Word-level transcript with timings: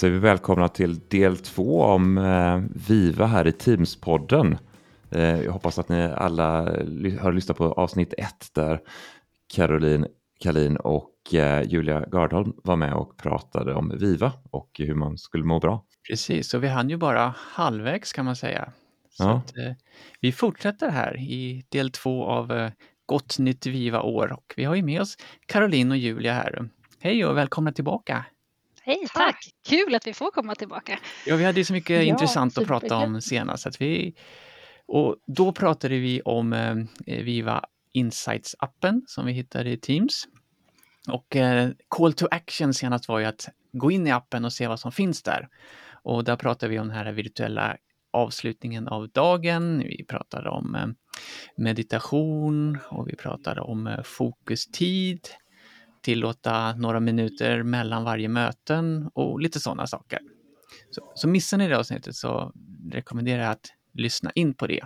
säger 0.00 0.12
vi 0.14 0.18
välkomna 0.18 0.68
till 0.68 0.98
del 1.08 1.36
två 1.36 1.82
om 1.82 2.18
eh, 2.18 2.60
Viva 2.88 3.26
här 3.26 3.46
i 3.46 3.50
Teams-podden. 3.50 4.58
Eh, 5.10 5.40
jag 5.42 5.52
hoppas 5.52 5.78
att 5.78 5.88
ni 5.88 6.02
alla 6.02 6.62
har 7.20 7.32
lyssnat 7.32 7.56
på 7.56 7.72
avsnitt 7.72 8.14
ett 8.18 8.50
där 8.54 8.80
Caroline 9.54 10.06
Kalin 10.40 10.76
och 10.76 11.34
eh, 11.34 11.62
Julia 11.62 12.00
Gardholm 12.06 12.52
var 12.64 12.76
med 12.76 12.94
och 12.94 13.16
pratade 13.16 13.74
om 13.74 13.98
Viva 13.98 14.32
och 14.50 14.70
hur 14.78 14.94
man 14.94 15.18
skulle 15.18 15.44
må 15.44 15.58
bra. 15.60 15.84
Precis, 16.08 16.54
och 16.54 16.64
vi 16.64 16.68
hann 16.68 16.90
ju 16.90 16.96
bara 16.96 17.34
halvvägs 17.38 18.12
kan 18.12 18.24
man 18.24 18.36
säga. 18.36 18.72
Så 19.10 19.24
Ja. 19.24 19.30
att, 19.36 19.56
eh, 19.56 19.72
vi 20.20 20.32
fortsätter 20.32 20.90
här 20.90 21.20
i 21.20 21.64
del 21.68 21.90
två 21.90 22.24
av 22.24 22.52
eh, 22.52 22.70
Gott 23.06 23.38
nytt 23.38 23.66
Viva 23.66 24.02
år 24.02 24.32
och 24.32 24.54
vi 24.56 24.64
har 24.64 24.74
ju 24.74 24.82
med 24.82 25.00
oss 25.00 25.16
Caroline 25.46 25.90
och 25.90 25.96
Julia 25.96 26.32
här. 26.32 26.68
Hej 27.00 27.24
och 27.24 27.36
välkomna 27.36 27.72
tillbaka! 27.72 28.24
Hej, 28.90 29.06
tack! 29.14 29.50
Kul 29.68 29.94
att 29.94 30.06
vi 30.06 30.14
får 30.14 30.30
komma 30.30 30.54
tillbaka. 30.54 30.98
Ja, 31.26 31.36
vi 31.36 31.44
hade 31.44 31.60
ju 31.60 31.64
så 31.64 31.72
mycket 31.72 31.96
Ja, 31.96 32.02
intressant 32.02 32.58
att 32.58 32.66
prata 32.66 32.96
om 32.96 33.20
senast. 33.20 33.66
Att 33.66 33.80
vi, 33.80 34.14
och 34.86 35.16
då 35.26 35.52
pratade 35.52 35.98
vi 35.98 36.22
om 36.22 36.52
eh, 36.52 36.76
Viva 37.06 37.64
Insights-appen 37.94 39.02
som 39.06 39.26
vi 39.26 39.32
hittade 39.32 39.70
i 39.70 39.76
Teams. 39.76 40.24
Och 41.08 41.36
eh, 41.36 41.70
call 41.88 42.12
to 42.12 42.26
action 42.30 42.74
senast 42.74 43.08
var 43.08 43.18
ju 43.18 43.24
att 43.24 43.48
gå 43.72 43.90
in 43.90 44.06
i 44.06 44.10
appen 44.10 44.44
och 44.44 44.52
se 44.52 44.66
vad 44.66 44.80
som 44.80 44.92
finns 44.92 45.22
där. 45.22 45.48
Och 46.02 46.24
där 46.24 46.36
pratade 46.36 46.70
vi 46.70 46.78
om 46.78 46.88
den 46.88 46.96
här 46.96 47.12
virtuella 47.12 47.76
avslutningen 48.12 48.88
av 48.88 49.08
dagen. 49.08 49.78
Vi 49.78 50.04
pratade 50.08 50.50
om 50.50 50.74
eh, 50.74 50.86
meditation 51.56 52.78
och 52.88 53.08
vi 53.08 53.16
pratade 53.16 53.60
om 53.60 53.86
eh, 53.86 54.02
fokustid, 54.02 55.28
tillåta 56.00 56.72
några 56.72 57.00
minuter 57.00 57.62
mellan 57.62 58.04
varje 58.04 58.28
möten 58.28 59.10
och 59.14 59.40
lite 59.40 59.60
sådana 59.60 59.86
saker. 59.86 60.18
Så, 60.90 61.12
så 61.14 61.28
missar 61.28 61.58
ni 61.58 61.68
det 61.68 61.78
avsnittet 61.78 62.16
så 62.16 62.52
rekommenderar 62.92 63.42
jag 63.42 63.50
att 63.50 63.72
lyssna 63.94 64.30
in 64.34 64.54
på 64.54 64.66
det. 64.66 64.84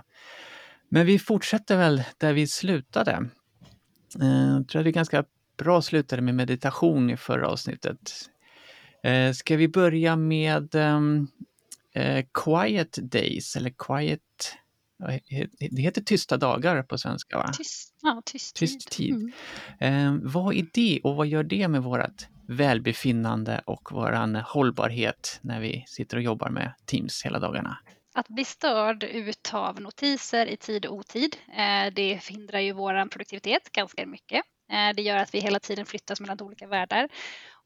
Men 0.89 1.05
vi 1.05 1.19
fortsätter 1.19 1.77
väl 1.77 2.03
där 2.17 2.33
vi 2.33 2.47
slutade. 2.47 3.29
Eh, 4.21 4.53
Jag 4.57 4.67
tror 4.67 4.79
att 4.79 4.85
vi 4.85 4.91
ganska 4.91 5.23
bra 5.57 5.81
slutade 5.81 6.21
med 6.21 6.35
meditation 6.35 7.09
i 7.09 7.17
förra 7.17 7.47
avsnittet. 7.47 8.11
Eh, 9.03 9.31
Ska 9.31 9.55
vi 9.57 9.67
börja 9.67 10.15
med 10.15 10.75
ehm, 10.75 11.27
eh, 11.93 12.25
Quiet 12.33 12.97
Days 13.11 13.55
eller 13.55 13.73
Quiet... 13.87 14.21
Det 15.69 15.81
heter 15.81 16.01
tysta 16.01 16.37
dagar 16.37 16.83
på 16.83 16.97
svenska 16.97 17.37
va? 17.37 17.51
Tyst, 17.53 17.95
ja, 18.01 18.21
tyst, 18.25 18.55
Tyst 18.55 18.91
tid. 18.91 19.31
Mm. 19.79 20.15
Eh, 20.23 20.31
vad 20.31 20.55
är 20.55 20.67
det 20.73 20.99
och 21.03 21.15
vad 21.15 21.27
gör 21.27 21.43
det 21.43 21.67
med 21.67 21.83
vårt 21.83 22.27
välbefinnande 22.47 23.61
och 23.65 23.91
våran 23.91 24.35
hållbarhet 24.35 25.39
när 25.41 25.59
vi 25.59 25.83
sitter 25.87 26.17
och 26.17 26.23
jobbar 26.23 26.49
med 26.49 26.73
Teams 26.85 27.25
hela 27.25 27.39
dagarna? 27.39 27.77
Att 28.13 28.27
bli 28.27 28.45
störd 28.45 29.03
utav 29.03 29.81
notiser 29.81 30.45
i 30.45 30.57
tid 30.57 30.85
och 30.85 30.95
otid, 30.95 31.35
eh, 31.57 31.93
det 31.93 32.23
hindrar 32.29 32.59
ju 32.59 32.71
vår 32.71 33.09
produktivitet 33.09 33.71
ganska 33.71 34.05
mycket. 34.05 34.41
Eh, 34.71 34.95
det 34.95 35.01
gör 35.01 35.17
att 35.17 35.33
vi 35.33 35.39
hela 35.39 35.59
tiden 35.59 35.85
flyttas 35.85 36.19
mellan 36.19 36.41
olika 36.41 36.67
världar. 36.67 37.09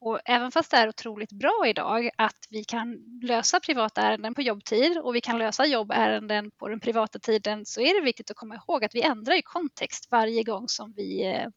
Och 0.02 0.20
även 0.26 0.52
fast 0.52 0.72
det 0.72 0.78
är 0.78 0.90
otroligt 0.90 1.32
bra 1.32 1.64
idag 1.68 2.10
att 2.16 2.48
vi 2.50 2.64
kan 2.64 2.98
lösa 3.22 3.60
privata 3.60 4.02
ärenden 4.02 4.34
på 4.34 4.42
jobbtid 4.42 4.98
och 4.98 5.16
vi 5.16 5.22
kan 5.22 5.38
lösa 5.38 5.66
jobbärenden 5.66 6.52
på 6.52 6.68
den 6.68 6.80
privata 6.80 7.20
tiden 7.20 7.66
så 7.66 7.82
är 7.82 8.00
det 8.00 8.06
viktigt 8.06 8.32
att 8.32 8.38
komma 8.38 8.56
ihåg 8.56 8.86
att 8.86 8.96
vi 8.96 9.02
ändrar 9.02 9.36
ju 9.36 9.42
kontext 9.42 10.08
varje 10.12 10.44
gång 10.44 10.68
som 10.68 10.94
vi, 10.94 11.26
eh, 11.26 11.48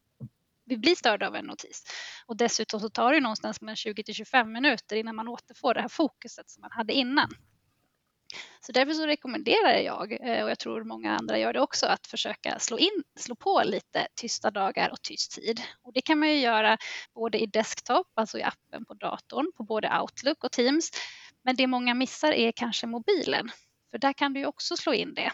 vi 0.65 0.77
blir 0.77 0.95
störda 0.95 1.27
av 1.27 1.37
en 1.37 1.45
notis. 1.45 1.85
Och 2.27 2.37
dessutom 2.37 2.81
så 2.81 2.89
tar 2.89 3.13
det 3.13 3.21
någonstans 3.21 3.61
mellan 3.61 3.77
20 3.77 4.03
till 4.03 4.15
25 4.15 4.53
minuter 4.53 4.97
innan 4.97 5.17
man 5.17 5.29
återfår 5.29 5.75
det 5.75 5.81
här 5.81 5.89
fokuset 5.89 6.51
som 6.51 6.61
man 6.61 6.71
hade 6.73 6.93
innan. 6.93 7.31
Så 8.61 8.73
därför 8.73 8.93
så 8.93 9.07
rekommenderar 9.07 9.79
jag, 9.79 10.13
eh, 10.13 10.45
och 10.45 10.51
jag 10.51 10.59
tror 10.59 10.85
många 10.85 11.17
andra 11.19 11.39
gör 11.39 11.53
det 11.53 11.61
också, 11.61 11.87
att 11.87 12.07
försöka 12.07 12.59
slå, 12.59 12.79
in, 12.79 13.03
slå 13.19 13.35
på 13.35 13.63
lite 13.65 14.07
tysta 14.15 14.51
dagar 14.51 14.91
och 14.91 15.03
tyst 15.03 15.33
tid. 15.33 15.61
Och 15.83 15.93
det 15.93 16.01
kan 16.01 16.19
man 16.19 16.29
ju 16.29 16.41
göra 16.41 16.79
både 17.15 17.39
i 17.39 17.47
desktop, 17.47 18.07
alltså 18.15 18.39
i 18.39 18.43
appen 18.43 18.85
på 18.85 18.95
datorn, 18.95 19.53
på 19.57 19.65
både 19.65 20.01
Outlook 20.01 20.45
och 20.45 20.53
Teams. 20.53 20.91
Men 21.45 21.57
det 21.57 21.67
många 21.67 21.95
missar 21.95 22.33
är 22.33 22.53
kanske 22.53 22.87
mobilen, 22.87 23.51
för 23.91 23.99
där 23.99 24.13
kan 24.13 24.33
du 24.33 24.41
ju 24.41 24.47
också 24.47 24.77
slå 24.77 24.95
in 24.95 25.15
det. 25.15 25.31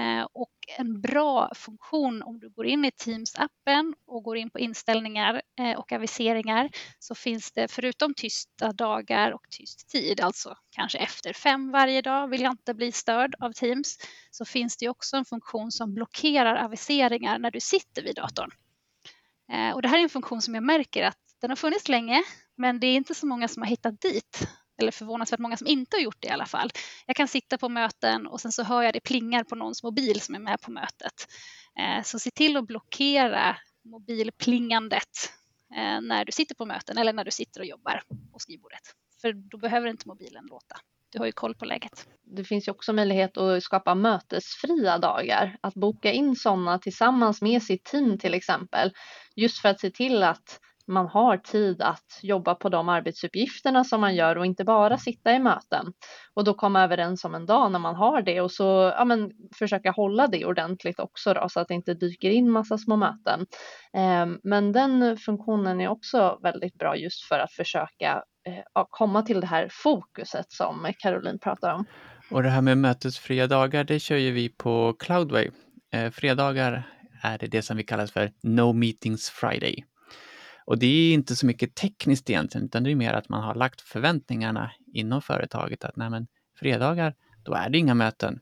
Eh, 0.00 0.26
och 0.32 0.53
en 0.68 1.00
bra 1.00 1.50
funktion 1.54 2.22
om 2.22 2.38
du 2.38 2.50
går 2.50 2.66
in 2.66 2.84
i 2.84 2.90
Teams-appen 2.90 3.94
och 4.06 4.22
går 4.22 4.36
in 4.36 4.50
på 4.50 4.58
inställningar 4.58 5.42
eh, 5.58 5.78
och 5.78 5.92
aviseringar 5.92 6.70
så 6.98 7.14
finns 7.14 7.52
det 7.52 7.68
förutom 7.68 8.14
tysta 8.14 8.72
dagar 8.72 9.32
och 9.32 9.46
tyst 9.50 9.88
tid, 9.88 10.20
alltså 10.20 10.56
kanske 10.70 10.98
efter 10.98 11.32
fem 11.32 11.70
varje 11.70 12.02
dag 12.02 12.28
vill 12.28 12.42
jag 12.42 12.52
inte 12.52 12.74
bli 12.74 12.92
störd 12.92 13.34
av 13.40 13.52
Teams, 13.52 13.98
så 14.30 14.44
finns 14.44 14.76
det 14.76 14.88
också 14.88 15.16
en 15.16 15.24
funktion 15.24 15.72
som 15.72 15.94
blockerar 15.94 16.56
aviseringar 16.56 17.38
när 17.38 17.50
du 17.50 17.60
sitter 17.60 18.02
vid 18.02 18.16
datorn. 18.16 18.50
Eh, 19.52 19.74
och 19.74 19.82
det 19.82 19.88
här 19.88 19.98
är 19.98 20.02
en 20.02 20.08
funktion 20.08 20.42
som 20.42 20.54
jag 20.54 20.64
märker 20.64 21.02
att 21.02 21.18
den 21.40 21.50
har 21.50 21.56
funnits 21.56 21.88
länge, 21.88 22.22
men 22.56 22.80
det 22.80 22.86
är 22.86 22.96
inte 22.96 23.14
så 23.14 23.26
många 23.26 23.48
som 23.48 23.62
har 23.62 23.68
hittat 23.68 24.00
dit. 24.00 24.48
Eller 24.78 24.92
förvånansvärt 24.92 25.40
många 25.40 25.56
som 25.56 25.66
inte 25.66 25.96
har 25.96 26.02
gjort 26.02 26.16
det 26.20 26.28
i 26.28 26.30
alla 26.30 26.46
fall. 26.46 26.70
Jag 27.06 27.16
kan 27.16 27.28
sitta 27.28 27.58
på 27.58 27.68
möten 27.68 28.26
och 28.26 28.40
sen 28.40 28.52
så 28.52 28.62
hör 28.62 28.82
jag 28.82 28.92
det 28.92 29.00
plingar 29.00 29.44
på 29.44 29.54
någons 29.54 29.82
mobil 29.82 30.20
som 30.20 30.34
är 30.34 30.38
med 30.38 30.60
på 30.60 30.70
mötet. 30.70 31.28
Eh, 31.78 32.02
så 32.02 32.18
se 32.18 32.30
till 32.30 32.56
att 32.56 32.66
blockera 32.66 33.56
mobilplingandet 33.84 35.32
eh, 35.76 36.00
när 36.00 36.24
du 36.24 36.32
sitter 36.32 36.54
på 36.54 36.66
möten 36.66 36.98
eller 36.98 37.12
när 37.12 37.24
du 37.24 37.30
sitter 37.30 37.60
och 37.60 37.66
jobbar 37.66 38.02
på 38.32 38.38
skrivbordet. 38.38 38.82
För 39.20 39.32
då 39.32 39.58
behöver 39.58 39.88
inte 39.88 40.08
mobilen 40.08 40.46
låta. 40.50 40.76
Du 41.14 41.18
har 41.18 41.26
ju 41.26 41.32
koll 41.32 41.54
på 41.54 41.64
läget. 41.64 42.08
Det 42.22 42.44
finns 42.44 42.68
ju 42.68 42.72
också 42.72 42.92
möjlighet 42.92 43.36
att 43.36 43.62
skapa 43.62 43.94
mötesfria 43.94 44.98
dagar. 44.98 45.58
Att 45.60 45.74
boka 45.74 46.12
in 46.12 46.36
sådana 46.36 46.78
tillsammans 46.78 47.42
med 47.42 47.62
sitt 47.62 47.84
team 47.84 48.18
till 48.18 48.34
exempel. 48.34 48.92
Just 49.36 49.58
för 49.58 49.68
att 49.68 49.80
se 49.80 49.90
till 49.90 50.22
att 50.22 50.60
man 50.86 51.06
har 51.06 51.36
tid 51.36 51.82
att 51.82 52.20
jobba 52.22 52.54
på 52.54 52.68
de 52.68 52.88
arbetsuppgifterna 52.88 53.84
som 53.84 54.00
man 54.00 54.14
gör 54.14 54.38
och 54.38 54.46
inte 54.46 54.64
bara 54.64 54.98
sitta 54.98 55.32
i 55.32 55.38
möten. 55.38 55.92
Och 56.34 56.44
då 56.44 56.54
komma 56.54 56.82
överens 56.82 57.24
om 57.24 57.34
en 57.34 57.46
dag 57.46 57.72
när 57.72 57.78
man 57.78 57.94
har 57.94 58.22
det 58.22 58.40
och 58.40 58.50
så 58.50 58.92
ja, 58.98 59.04
men, 59.04 59.30
försöka 59.58 59.90
hålla 59.90 60.26
det 60.26 60.46
ordentligt 60.46 61.00
också 61.00 61.34
då, 61.34 61.48
så 61.48 61.60
att 61.60 61.68
det 61.68 61.74
inte 61.74 61.94
dyker 61.94 62.30
in 62.30 62.50
massa 62.50 62.78
små 62.78 62.96
möten. 62.96 63.46
Eh, 63.96 64.26
Men 64.42 64.72
den 64.72 65.16
funktionen 65.16 65.80
är 65.80 65.88
också 65.88 66.38
väldigt 66.42 66.74
bra 66.74 66.96
just 66.96 67.28
för 67.28 67.38
att 67.38 67.52
försöka 67.52 68.22
eh, 68.46 68.84
komma 68.90 69.22
till 69.22 69.40
det 69.40 69.46
här 69.46 69.68
fokuset 69.70 70.52
som 70.52 70.92
Caroline 70.98 71.38
pratar 71.38 71.74
om. 71.74 71.84
Och 72.30 72.42
det 72.42 72.48
här 72.48 72.62
med 72.62 72.78
mötesfria 72.78 73.46
dagar, 73.46 73.84
det 73.84 74.00
kör 74.00 74.16
ju 74.16 74.30
vi 74.30 74.48
på 74.48 74.96
Cloudway. 74.98 75.50
Eh, 75.94 76.10
fredagar 76.10 76.88
är 77.22 77.38
det 77.38 77.46
det 77.46 77.62
som 77.62 77.76
vi 77.76 77.84
kallar 77.84 78.06
för 78.06 78.30
No 78.42 78.72
Meetings 78.72 79.30
Friday. 79.30 79.84
Och 80.64 80.78
det 80.78 80.86
är 80.86 81.14
inte 81.14 81.36
så 81.36 81.46
mycket 81.46 81.74
tekniskt 81.74 82.30
egentligen, 82.30 82.66
utan 82.66 82.82
det 82.82 82.90
är 82.90 82.94
mer 82.94 83.12
att 83.12 83.28
man 83.28 83.42
har 83.42 83.54
lagt 83.54 83.80
förväntningarna 83.80 84.70
inom 84.92 85.22
företaget 85.22 85.84
att 85.84 85.96
nej 85.96 86.10
men 86.10 86.26
fredagar, 86.58 87.14
då 87.42 87.54
är 87.54 87.70
det 87.70 87.78
inga 87.78 87.94
möten. 87.94 88.40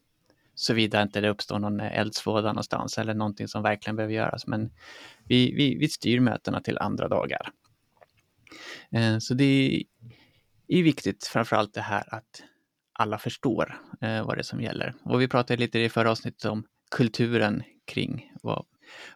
Såvida 0.54 1.02
inte 1.02 1.20
det 1.20 1.28
uppstår 1.28 1.58
någon 1.58 1.80
eh, 1.80 1.98
eldsvåda 1.98 2.48
någonstans 2.48 2.98
eller 2.98 3.14
någonting 3.14 3.48
som 3.48 3.62
verkligen 3.62 3.96
behöver 3.96 4.14
göras. 4.14 4.46
Men 4.46 4.70
vi, 5.24 5.52
vi, 5.52 5.76
vi 5.76 5.88
styr 5.88 6.20
mötena 6.20 6.60
till 6.60 6.78
andra 6.78 7.08
dagar. 7.08 7.50
Eh, 8.90 9.18
så 9.18 9.34
det 9.34 9.84
är, 10.68 10.82
viktigt, 10.82 11.24
framförallt 11.24 11.74
det 11.74 11.80
här 11.80 12.14
att 12.14 12.42
alla 12.92 13.18
förstår 13.18 13.80
eh, 14.00 14.26
vad 14.26 14.36
det 14.36 14.40
är 14.40 14.42
som 14.42 14.60
gäller. 14.60 14.94
Och 15.04 15.20
vi 15.20 15.28
pratade 15.28 15.60
lite 15.60 15.78
i 15.78 15.88
förra 15.88 16.10
avsnittet 16.10 16.44
om 16.44 16.64
kulturen 16.90 17.62
kring 17.84 18.32
vad, 18.42 18.64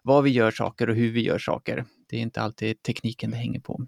vad 0.02 0.24
vi 0.24 0.30
gör 0.30 0.50
saker 0.50 0.90
och 0.90 0.96
hur 0.96 1.12
vi 1.12 1.22
gör 1.22 1.38
saker. 1.38 1.84
Det 2.06 2.16
är 2.16 2.20
inte 2.20 2.42
alltid 2.42 2.82
tekniken 2.82 3.30
det 3.30 3.36
hänger 3.36 3.60
på. 3.60 3.86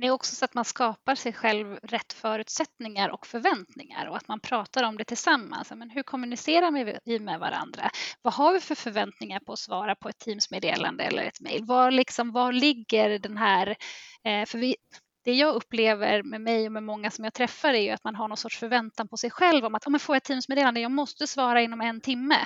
Det 0.00 0.06
är 0.06 0.10
också 0.10 0.34
så 0.34 0.44
att 0.44 0.54
man 0.54 0.64
skapar 0.64 1.14
sig 1.14 1.32
själv 1.32 1.78
rätt 1.82 2.12
förutsättningar 2.12 3.08
och 3.08 3.26
förväntningar 3.26 4.06
och 4.06 4.16
att 4.16 4.28
man 4.28 4.40
pratar 4.40 4.84
om 4.84 4.96
det 4.96 5.04
tillsammans. 5.04 5.72
Men 5.76 5.90
hur 5.90 6.02
kommunicerar 6.02 7.00
vi 7.04 7.18
med 7.18 7.40
varandra? 7.40 7.90
Vad 8.22 8.34
har 8.34 8.52
vi 8.52 8.60
för 8.60 8.74
förväntningar 8.74 9.40
på 9.40 9.52
att 9.52 9.58
svara 9.58 9.94
på 9.94 10.08
ett 10.08 10.18
Teams-meddelande 10.18 11.04
eller 11.04 11.22
ett 11.22 11.40
mejl? 11.40 11.64
Var, 11.64 11.90
liksom, 11.90 12.32
var 12.32 12.52
ligger 12.52 13.18
den 13.18 13.36
här... 13.36 13.76
Eh, 14.24 14.46
för 14.46 14.58
vi, 14.58 14.76
det 15.24 15.32
jag 15.32 15.54
upplever 15.54 16.22
med 16.22 16.40
mig 16.40 16.66
och 16.66 16.72
med 16.72 16.82
många 16.82 17.10
som 17.10 17.24
jag 17.24 17.34
träffar 17.34 17.74
är 17.74 17.82
ju 17.82 17.90
att 17.90 18.04
man 18.04 18.14
har 18.14 18.28
någon 18.28 18.36
sorts 18.36 18.58
förväntan 18.58 19.08
på 19.08 19.16
sig 19.16 19.30
själv 19.30 19.64
om 19.64 19.74
att 19.74 19.86
om 19.86 19.94
jag 19.94 20.02
får 20.02 20.16
ett 20.16 20.24
Teams-meddelande, 20.24 20.80
jag 20.80 20.90
måste 20.90 21.26
svara 21.26 21.62
inom 21.62 21.80
en 21.80 22.00
timme. 22.00 22.36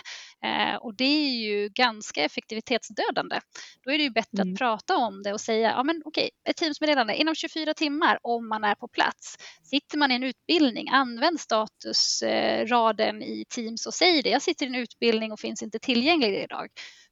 Eh, 0.45 0.77
och 0.77 0.95
det 0.97 1.05
är 1.05 1.31
ju 1.45 1.69
ganska 1.69 2.25
effektivitetsdödande. 2.25 3.41
Då 3.85 3.91
är 3.91 3.99
det 3.99 4.05
ju 4.05 4.11
bättre 4.11 4.43
Mm. 4.43 4.53
att 4.53 4.59
prata 4.59 4.97
om 4.97 5.23
det 5.23 5.33
och 5.33 5.41
säga, 5.41 5.71
ja 5.71 5.83
men 5.83 6.03
okej, 6.05 6.31
ett 6.49 6.57
Teams-meddelande 6.57 7.15
inom 7.15 7.35
24 7.35 7.75
timmar 7.75 8.19
om 8.23 8.49
man 8.49 8.65
är 8.65 8.75
på 8.75 8.89
plats. 8.89 9.37
Sitter 9.63 9.99
man 9.99 10.11
i 10.13 10.15
en 10.15 10.23
utbildning, 10.23 10.89
använd 10.91 11.41
statusraden 11.41 13.23
i 13.23 13.45
Teams 13.49 13.87
och 13.87 13.95
säg 13.95 14.23
det, 14.23 14.31
jag 14.31 14.43
sitter 14.43 14.67
i 14.67 14.69
en 14.69 14.75
utbildning 14.75 15.33
och 15.33 15.41
finns 15.41 15.63
inte 15.63 15.79
tillgänglig 15.79 16.43
idag. 16.43 16.69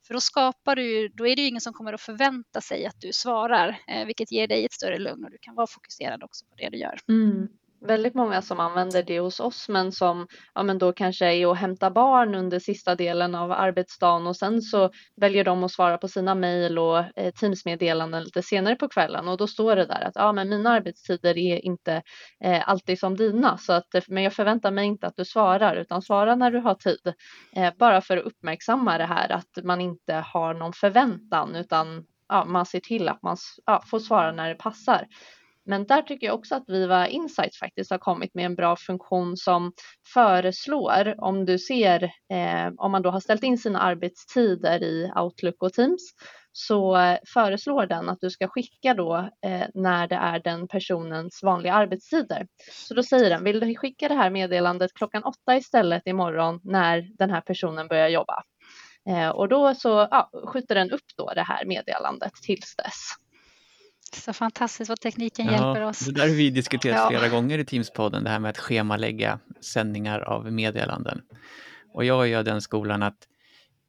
För 0.07 0.15
då 0.15 0.21
skapar 0.21 0.77
du, 0.77 1.09
då 1.09 1.27
är 1.27 1.37
det 1.37 1.43
ju 1.43 1.49
ingen 1.49 1.61
som 1.61 1.73
kommer 1.73 1.93
att 1.93 2.01
förvänta 2.01 2.61
sig 2.61 2.87
att 2.87 3.01
du 3.01 3.13
svarar, 3.13 3.79
eh, 3.89 4.07
vilket 4.07 4.33
ger 4.33 4.49
dig 4.49 4.65
ett 4.65 4.73
större 4.73 4.99
lugn 4.99 5.25
och 5.25 5.31
du 5.31 5.39
kan 5.41 5.55
vara 5.55 5.67
fokuserad 5.67 6.23
också 6.23 6.45
på 6.47 6.55
det 6.57 6.69
du 6.71 6.79
gör. 6.79 6.99
Mm 7.09 7.49
väldigt 7.87 8.15
många 8.15 8.43
som 8.43 8.61
använder 8.61 9.03
det 9.03 9.21
hos 9.21 9.41
oss 9.41 9.69
men 9.69 9.93
som 9.93 10.27
ja, 10.55 10.63
men 10.63 10.79
då 10.79 10.93
kanske 10.93 11.27
är 11.27 11.47
och 11.47 11.57
hämta 11.57 11.91
barn 11.91 12.35
under 12.35 12.59
sista 12.59 12.95
delen 12.95 13.35
av 13.35 13.53
arbetsdagen 13.53 14.27
och 14.27 14.37
sen 14.37 14.63
så 14.63 14.91
väljer 15.17 15.45
de 15.45 15.65
att 15.65 15.73
svara 15.73 15.99
på 15.99 16.09
sina 16.09 16.35
mejl 16.35 16.79
och 16.79 16.99
eh, 16.99 17.33
Teamsmeddelanden 17.33 18.25
lite 18.25 18.43
senare 18.43 18.77
på 18.77 18.89
kvällen 18.89 19.29
och 19.29 19.37
då 19.37 19.47
står 19.47 19.77
det 19.77 19.87
där 19.87 20.01
att 20.01 20.15
ja, 20.15 20.33
men 20.33 20.49
mina 20.49 20.71
arbetstider 20.71 21.39
är 21.39 21.65
inte 21.65 22.03
eh, 22.45 22.69
alltid 22.69 22.99
som 22.99 23.17
dina 23.17 23.59
så 23.59 23.73
att 23.73 23.95
eh, 23.95 24.03
men 24.09 24.23
jag 24.23 24.33
förväntar 24.33 24.71
mig 24.71 24.87
inte 24.87 25.07
att 25.07 25.17
du 25.17 25.25
svarar 25.25 25.77
utan 25.77 26.03
svara 26.03 26.35
när 26.35 26.51
du 26.51 26.59
har 26.59 26.75
tid. 26.75 27.13
Eh, 27.57 27.73
bara 27.79 28.01
för 28.01 28.17
att 28.17 28.25
uppmärksamma 28.25 28.99
det 28.99 29.07
här 29.07 29.33
att 29.33 29.65
man 29.65 29.81
inte 29.81 30.15
har 30.15 30.55
någon 30.55 30.73
förväntan 30.73 31.55
utan 31.57 32.05
ja, 32.29 32.45
man 32.45 32.67
ser 32.67 32.81
till 32.81 33.09
att 33.09 33.23
man 33.23 33.37
ja, 33.67 33.83
får 33.87 33.99
svara 33.99 34.33
när 34.33 34.49
det 34.49 34.55
passar. 34.55 35.07
Men 35.65 35.87
där 35.87 36.03
tycker 36.03 36.27
jag 36.27 36.35
också 36.35 36.55
att 36.55 36.65
Viva 36.69 37.09
Insights 37.09 37.59
faktiskt 37.59 37.91
har 37.91 37.99
kommit 37.99 38.35
med 38.35 38.47
en 38.47 38.55
bra 38.55 38.77
funktion 38.77 39.37
som 39.37 39.73
föreslår 40.15 41.15
om 41.19 41.45
du 41.45 41.59
ser 41.59 42.03
eh, 42.05 42.73
om 42.77 42.93
man 42.93 43.03
då 43.03 43.11
har 43.11 43.21
ställt 43.21 43.43
in 43.43 43.59
sina 43.59 43.81
arbetstider 43.81 44.83
i 44.83 45.13
Outlook 45.17 45.63
och 45.63 45.73
Teams 45.73 46.13
så 46.53 46.99
föreslår 47.35 47.87
den 47.87 48.09
att 48.09 48.21
du 48.21 48.31
ska 48.31 48.49
skicka 48.49 48.95
då 48.95 49.17
eh, 49.47 49.67
när 49.75 50.09
det 50.09 50.15
är 50.15 50.39
den 50.39 50.69
personens 50.69 51.43
vanliga 51.43 51.73
arbetstider. 51.73 52.47
Så 52.73 52.95
då 52.95 53.03
säger 53.03 53.31
den, 53.31 53.45
vill 53.45 53.61
du 53.61 53.75
skicka 53.75 54.09
det 54.09 54.15
här 54.15 54.31
meddelandet 54.31 54.95
klockan 54.95 55.25
åtta 55.25 55.57
istället 55.57 56.07
imorgon 56.07 56.61
när 56.65 57.09
den 57.19 57.31
här 57.31 57.41
personen 57.41 57.89
börjar 57.89 58.09
jobba? 58.09 58.43
Eh, 59.09 59.29
och 59.29 59.49
då 59.49 59.75
så 59.75 60.09
ja, 60.11 60.31
skjuter 60.47 60.75
den 60.75 60.91
upp 60.91 61.17
då 61.17 61.33
det 61.35 61.43
här 61.43 61.65
meddelandet 61.65 62.33
tills 62.35 62.77
dess. 62.77 63.11
Så 64.15 64.33
fantastiskt 64.33 64.89
vad 64.89 65.01
tekniken 65.01 65.47
ja, 65.47 65.53
hjälper 65.53 65.81
oss. 65.81 65.99
Det 65.99 66.13
där 66.13 66.29
har 66.29 66.35
vi 66.35 66.51
diskuterat 66.51 66.97
ja. 66.97 67.09
flera 67.09 67.29
gånger 67.29 67.59
i 67.59 67.65
Teams-podden, 67.65 68.25
det 68.25 68.31
här 68.31 68.39
med 68.39 68.51
att 68.51 68.59
schemalägga 68.59 69.39
sändningar 69.61 70.21
av 70.21 70.53
meddelanden. 70.53 71.21
Och 71.95 72.05
jag 72.05 72.31
är 72.31 72.43
den 72.43 72.61
skolan 72.61 73.03
att 73.03 73.17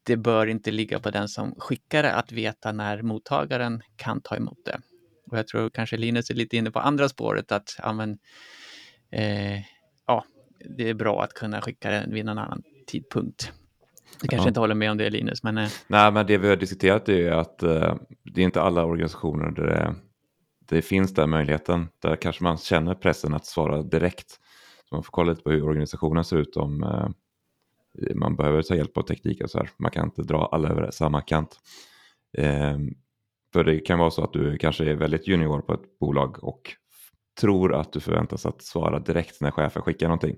det 0.04 0.18
bör 0.18 0.48
inte 0.48 0.72
ligga 0.72 1.00
på 1.00 1.12
den 1.12 1.28
som 1.28 1.56
skickar 1.58 2.04
det 2.04 2.14
att 2.14 2.32
veta 2.32 2.72
när 2.72 3.02
mottagaren 3.02 3.82
kan 3.96 4.22
ta 4.22 4.36
emot 4.36 4.66
det. 4.66 4.80
Och 5.32 5.38
jag 5.38 5.48
tror 5.48 5.70
kanske 5.70 5.98
Linus 5.98 6.30
är 6.30 6.34
lite 6.34 6.58
inne 6.58 6.72
på 6.72 6.80
andra 6.80 7.10
spåret 7.10 7.52
att 7.52 7.76
ja, 7.78 7.94
men, 7.94 8.18
eh, 9.12 9.60
ja, 10.08 10.26
det 10.78 10.90
är 10.90 10.94
bra 10.94 11.24
att 11.24 11.34
kunna 11.34 11.62
skicka 11.62 11.92
det 11.92 12.06
vid 12.08 12.26
någon 12.26 12.38
annan 12.38 12.64
tidpunkt. 12.88 13.52
Du 14.22 14.28
kanske 14.28 14.46
ja. 14.46 14.48
inte 14.48 14.60
håller 14.60 14.76
med 14.76 14.92
om 14.92 14.98
det 14.98 15.10
Linus, 15.10 15.44
men... 15.44 15.58
Eh. 15.58 15.70
Nej, 15.88 16.12
men 16.12 16.26
det 16.26 16.38
vi 16.38 16.50
har 16.50 16.56
diskuterat 16.56 17.10
är 17.10 17.32
att 17.32 17.64
eh, 17.64 17.96
det 18.24 18.42
är 18.42 18.46
inte 18.46 18.62
alla 18.62 18.86
organisationer 18.86 19.52
där 19.52 19.64
det, 19.64 19.96
det 20.74 20.82
finns 20.82 21.14
den 21.14 21.30
möjligheten. 21.30 21.90
Där 22.00 22.16
kanske 22.16 22.44
man 22.44 22.58
känner 22.58 22.96
pressen 22.96 23.34
att 23.34 23.46
svara 23.46 23.84
direkt. 23.84 24.40
Så 24.90 24.96
man 24.96 25.04
får 25.04 25.12
kolla 25.12 25.32
lite 25.32 25.44
på 25.44 25.52
hur 25.52 25.68
organisationen 25.68 26.24
ser 26.24 26.38
ut 26.38 26.58
om 26.58 26.84
eh, 26.84 27.10
man 28.16 28.36
behöver 28.36 28.62
ta 28.62 28.76
hjälp 28.76 28.98
av 28.98 29.02
teknik 29.02 29.42
och 29.44 29.50
så 29.50 29.58
här. 29.58 29.70
Man 29.78 29.92
kan 29.92 30.06
inte 30.06 30.24
dra 30.24 30.50
alla 30.52 30.70
över 30.70 30.92
samma 30.92 31.22
kant. 31.22 31.60
Eh, 32.38 32.78
för 33.54 33.64
det 33.64 33.80
kan 33.80 34.00
vara 34.00 34.12
så 34.12 34.24
att 34.24 34.34
du 34.34 34.58
kanske 34.58 34.92
är 34.92 34.96
väldigt 34.96 35.28
junior 35.28 35.62
på 35.62 35.74
ett 35.74 36.00
bolag 36.00 36.44
och 36.44 36.62
tror 37.40 37.74
att 37.76 37.94
du 37.94 38.00
förväntas 38.00 38.46
att 38.46 38.62
svara 38.62 39.00
direkt 39.00 39.42
när 39.42 39.52
chefen 39.52 39.82
skickar 39.82 40.08
någonting. 40.08 40.36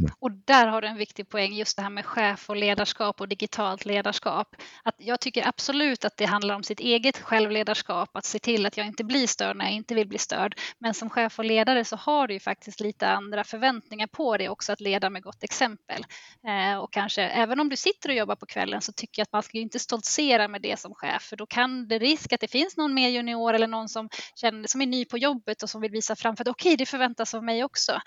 Mm. 0.00 0.12
Och 0.18 0.30
där 0.32 0.66
har 0.66 0.82
du 0.82 0.88
en 0.88 0.96
viktig 0.96 1.28
poäng, 1.28 1.54
just 1.54 1.76
det 1.76 1.82
här 1.82 1.90
med 1.90 2.06
chef 2.06 2.50
och 2.50 2.56
ledarskap 2.56 3.20
och 3.20 3.28
digitalt 3.28 3.84
ledarskap. 3.84 4.56
Att 4.82 4.94
jag 4.98 5.20
tycker 5.20 5.48
absolut 5.48 6.04
att 6.04 6.16
det 6.16 6.24
handlar 6.24 6.54
om 6.54 6.62
sitt 6.62 6.80
eget 6.80 7.18
självledarskap, 7.18 8.16
att 8.16 8.24
se 8.24 8.38
till 8.38 8.66
att 8.66 8.76
jag 8.76 8.86
inte 8.86 9.04
blir 9.04 9.26
störd 9.26 9.56
när 9.56 9.64
jag 9.64 9.74
inte 9.74 9.94
vill 9.94 10.08
bli 10.08 10.18
störd. 10.18 10.54
Men 10.78 10.94
som 10.94 11.10
chef 11.10 11.38
och 11.38 11.44
ledare 11.44 11.84
så 11.84 11.96
har 11.96 12.26
du 12.26 12.34
ju 12.34 12.40
faktiskt 12.40 12.80
lite 12.80 13.08
andra 13.08 13.44
förväntningar 13.44 14.06
på 14.06 14.36
dig 14.36 14.48
också 14.48 14.72
att 14.72 14.80
leda 14.80 15.10
med 15.10 15.22
gott 15.22 15.44
exempel. 15.44 16.04
Eh, 16.46 16.78
och 16.78 16.92
kanske, 16.92 17.22
även 17.22 17.60
om 17.60 17.68
du 17.68 17.76
sitter 17.76 18.08
och 18.08 18.14
jobbar 18.14 18.36
på 18.36 18.46
kvällen 18.46 18.80
så 18.80 18.92
tycker 18.92 19.20
jag 19.20 19.24
att 19.24 19.32
man 19.32 19.42
ska 19.42 19.58
inte 19.58 19.78
stoltsera 19.78 20.48
med 20.48 20.62
det 20.62 20.78
som 20.78 20.94
chef, 20.94 21.22
för 21.22 21.36
då 21.36 21.46
kan 21.46 21.88
det 21.88 21.98
risk 21.98 22.32
att 22.32 22.40
det 22.40 22.48
finns 22.50 22.76
någon 22.76 22.94
mer 22.94 23.08
junior 23.08 23.54
eller 23.54 23.66
någon 23.66 23.88
som, 23.88 24.08
känner, 24.34 24.68
som 24.68 24.80
är 24.80 24.86
ny 24.86 25.04
på 25.04 25.18
jobbet 25.18 25.62
och 25.62 25.70
som 25.70 25.80
vill 25.80 25.90
visa 25.90 26.16
fram 26.16 26.36
för 26.36 26.44
att 26.44 26.48
okej, 26.48 26.70
okay, 26.70 26.76
det 26.76 26.86
förväntas 26.86 27.34
av 27.34 27.44
mig 27.44 27.64
också. 27.64 28.00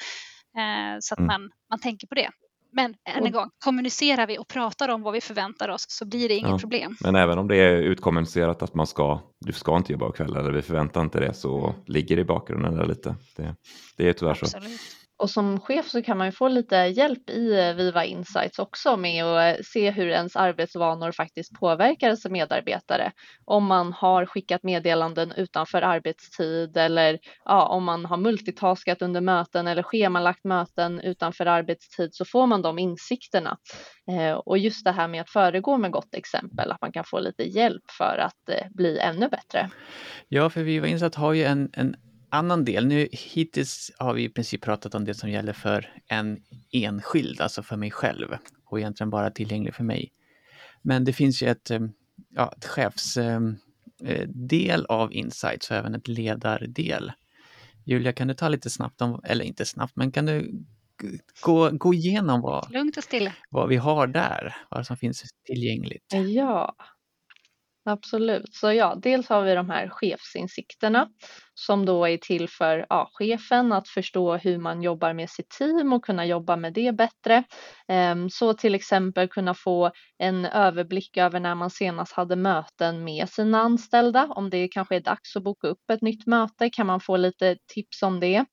Eh, 0.58 0.98
så 1.00 1.14
att 1.14 1.20
mm. 1.20 1.28
man, 1.28 1.52
man 1.70 1.80
tänker 1.80 2.08
på 2.08 2.16
det. 2.16 2.30
Men 2.76 2.96
än 3.10 3.26
en 3.26 3.32
gång, 3.32 3.50
kommunicerar 3.66 4.28
vi 4.28 4.38
och 4.38 4.48
pratar 4.48 4.90
om 4.90 5.02
vad 5.02 5.14
vi 5.14 5.22
förväntar 5.22 5.70
oss 5.70 5.86
så 5.90 6.06
blir 6.06 6.30
det 6.30 6.36
inget 6.36 6.52
ja. 6.52 6.58
problem. 6.58 6.96
Men 7.02 7.16
även 7.16 7.38
om 7.38 7.48
det 7.48 7.58
är 7.58 7.76
utkommunicerat 7.76 8.64
att 8.64 8.74
man 8.74 8.88
ska, 8.88 9.22
du 9.46 9.54
ska 9.54 9.78
inte 9.78 9.92
jobba 9.92 10.12
kväll 10.12 10.36
eller 10.36 10.52
vi 10.52 10.62
förväntar 10.62 11.02
inte 11.02 11.20
det 11.20 11.34
så 11.34 11.68
mm. 11.68 11.82
ligger 11.86 12.16
det 12.16 12.22
i 12.22 12.26
bakgrunden 12.26 12.76
där 12.76 12.86
lite. 12.86 13.16
Det, 13.36 13.56
det 13.98 14.10
är 14.10 14.14
tyvärr 14.14 14.32
Absolut. 14.32 14.82
så. 14.82 15.03
Och 15.24 15.30
som 15.30 15.60
chef 15.60 15.90
så 15.90 16.02
kan 16.02 16.18
man 16.18 16.28
ju 16.28 16.32
få 16.32 16.48
lite 16.48 16.76
hjälp 16.76 17.30
i 17.30 17.60
eh, 17.60 17.74
Viva 17.74 18.06
Insights 18.06 18.60
också 18.60 18.98
med 18.98 19.26
att 19.26 19.58
eh, 19.58 19.64
se 19.64 19.92
hur 19.92 20.08
ens 20.08 20.36
arbetsvanor 20.36 21.12
faktiskt 21.12 21.54
påverkar 21.54 22.08
ens 22.08 22.26
medarbetare. 22.26 23.12
Om 23.46 23.66
man 23.66 23.94
har 23.94 24.26
skickat 24.26 24.64
meddelanden 24.64 25.32
utanför 25.32 25.82
arbetstid 25.82 26.78
eller 26.78 27.20
ja, 27.46 27.68
om 27.68 27.84
man 27.84 28.06
har 28.06 28.18
multitaskat 28.18 29.02
under 29.02 29.22
möten 29.22 29.68
eller 29.68 29.84
schemalagt 29.84 30.44
möten 30.44 31.00
utanför 31.00 31.46
arbetstid 31.46 32.10
så 32.14 32.26
får 32.26 32.48
man 32.48 32.62
de 32.62 32.80
insikterna. 32.80 33.58
Eh, 34.12 34.34
och 34.34 34.58
just 34.58 34.86
det 34.86 34.92
här 34.92 35.08
med 35.08 35.22
att 35.22 35.30
föregå 35.30 35.78
med 35.78 35.92
gott 35.92 36.16
exempel, 36.16 36.72
att 36.72 36.82
man 36.82 36.92
kan 36.92 37.04
få 37.04 37.20
lite 37.20 37.44
hjälp 37.44 37.84
för 37.98 38.18
att 38.18 38.70
bli 38.70 39.00
ännu 39.00 39.30
bättre. 39.30 39.70
Ja, 40.28 40.50
för 40.50 40.64
Viva 40.64 40.88
Insights 40.88 41.18
har 41.18 41.34
ju 41.34 41.44
en, 41.44 41.70
en 41.74 41.96
annan 42.34 42.66
del. 42.66 42.86
Nu 42.86 43.08
hittills 43.12 43.92
har 43.98 44.14
vi 44.14 44.24
i 44.24 44.30
princip 44.30 44.62
pratat 44.62 44.96
om 44.96 45.06
det 45.06 45.14
som 45.14 45.30
gäller 45.30 45.54
för 45.54 45.94
en 46.08 46.44
enskild, 46.72 47.42
alltså 47.42 47.64
för 47.64 47.78
mig 47.78 47.92
själv 47.92 48.38
och 48.66 48.80
egentligen 48.80 49.10
bara 49.10 49.32
tillgänglig 49.32 49.76
för 49.76 49.84
mig. 49.84 50.14
Men 50.82 51.06
det 51.06 51.14
finns 51.14 51.44
ju 51.44 51.48
ett, 51.48 51.72
eh, 51.72 51.80
ja, 52.30 52.54
ett 52.58 52.66
chefsdel 52.66 53.56
eh, 54.82 54.86
av 54.90 55.14
Insights 55.14 55.72
och 55.72 55.78
även 55.78 55.96
ett 55.96 56.08
ledardel. 56.08 57.12
Julia, 57.86 58.14
kan 58.14 58.28
du 58.28 58.34
ta 58.34 58.50
lite 58.50 58.70
snabbt 58.70 59.02
om, 59.02 59.22
eller 59.24 59.46
inte 59.46 59.66
snabbt, 59.66 59.96
men 59.96 60.12
kan 60.12 60.26
du 60.26 60.66
gå, 61.42 61.70
gå 61.70 61.94
igenom 61.94 62.42
vad, 62.42 62.72
Lugnt 62.72 62.98
och 62.98 63.04
stilla. 63.04 63.34
vad 63.50 63.70
vi 63.70 63.76
har 63.76 64.08
där, 64.08 64.56
vad 64.70 64.88
som 64.88 64.98
finns 64.98 65.24
tillgängligt? 65.46 66.14
Ja, 66.36 66.76
Absolut, 67.86 68.56
så 68.56 68.74
ja, 68.74 68.96
dels 68.96 69.30
har 69.30 69.42
vi 69.44 69.54
de 69.54 69.70
här 69.70 69.90
chefsinsikterna 69.90 71.10
som 71.56 71.86
då 71.86 72.06
är 72.08 72.18
till 72.18 72.50
för 72.50 72.86
ja, 72.90 73.10
chefen 73.14 73.72
att 73.72 73.88
förstå 73.88 74.36
hur 74.38 74.58
man 74.58 74.82
jobbar 74.82 75.14
med 75.14 75.30
sitt 75.30 75.50
team 75.50 75.94
och 75.94 76.06
kunna 76.06 76.26
jobba 76.26 76.56
med 76.56 76.74
det 76.74 76.96
bättre. 76.96 77.44
Ehm, 77.88 78.30
så 78.30 78.54
till 78.54 78.76
exempel 78.76 79.28
kunna 79.28 79.54
få 79.54 79.92
en 80.18 80.46
överblick 80.46 81.18
över 81.18 81.40
när 81.40 81.56
man 81.56 81.70
senast 81.70 82.14
hade 82.14 82.36
möten 82.36 83.04
med 83.04 83.30
sina 83.30 83.60
anställda. 83.60 84.28
Om 84.30 84.50
det 84.50 84.68
kanske 84.68 84.96
är 84.96 85.00
dags 85.00 85.36
att 85.36 85.44
boka 85.44 85.68
upp 85.68 85.90
ett 85.94 86.02
nytt 86.02 86.28
möte 86.28 86.70
kan 86.70 86.88
man 86.88 87.00
få 87.00 87.18
lite 87.18 87.58
tips 87.74 88.04
om 88.04 88.20
det. 88.20 88.46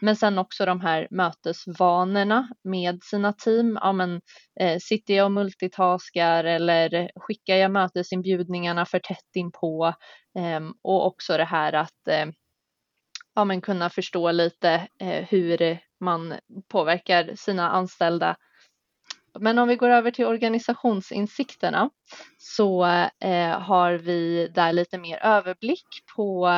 Men 0.00 0.16
sen 0.16 0.38
också 0.38 0.66
de 0.66 0.80
här 0.80 1.08
mötesvanorna 1.10 2.48
med 2.64 2.98
sina 3.02 3.32
team. 3.32 3.78
Ja, 3.82 3.92
men, 3.92 4.20
eh, 4.60 4.78
sitter 4.80 5.14
jag 5.14 5.24
och 5.24 5.32
multitaskar 5.32 6.44
eller 6.44 7.10
skickar 7.16 7.56
jag 7.56 7.70
mötesinbjudningarna 7.70 8.86
för 8.86 8.98
tätt 8.98 9.36
inpå? 9.36 9.86
Eh, 10.38 10.60
och 10.82 11.06
också 11.06 11.36
det 11.36 11.44
här 11.44 11.72
att 11.72 12.08
eh, 12.10 12.26
ja, 13.34 13.44
men 13.44 13.60
kunna 13.60 13.90
förstå 13.90 14.32
lite 14.32 14.88
eh, 15.00 15.24
hur 15.28 15.78
man 16.00 16.34
påverkar 16.68 17.34
sina 17.36 17.70
anställda. 17.70 18.36
Men 19.38 19.58
om 19.58 19.68
vi 19.68 19.76
går 19.76 19.88
över 19.88 20.10
till 20.10 20.26
organisationsinsikterna 20.26 21.90
så 22.38 22.84
eh, 23.20 23.60
har 23.60 23.92
vi 23.92 24.48
där 24.54 24.72
lite 24.72 24.98
mer 24.98 25.18
överblick 25.22 25.86
på 26.16 26.50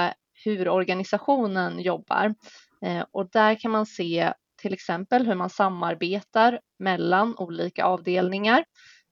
hur 0.45 0.69
organisationen 0.69 1.81
jobbar. 1.81 2.35
Eh, 2.85 3.05
och 3.13 3.31
där 3.31 3.55
kan 3.55 3.71
man 3.71 3.87
se 3.87 4.33
till 4.57 4.73
exempel 4.75 5.27
hur 5.27 5.35
man 5.35 5.51
samarbetar 5.51 6.61
mellan 6.79 7.37
olika 7.39 7.85
avdelningar. 7.85 8.65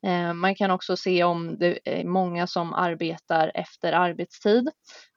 Eh, 0.05 0.33
man 0.35 0.55
kan 0.55 0.71
också 0.71 0.97
se 0.97 1.25
om 1.25 1.59
det 1.59 1.79
är 1.85 2.05
många 2.05 2.47
som 2.47 2.75
arbetar 2.75 3.53
efter 3.55 3.93
arbetstid 3.93 4.69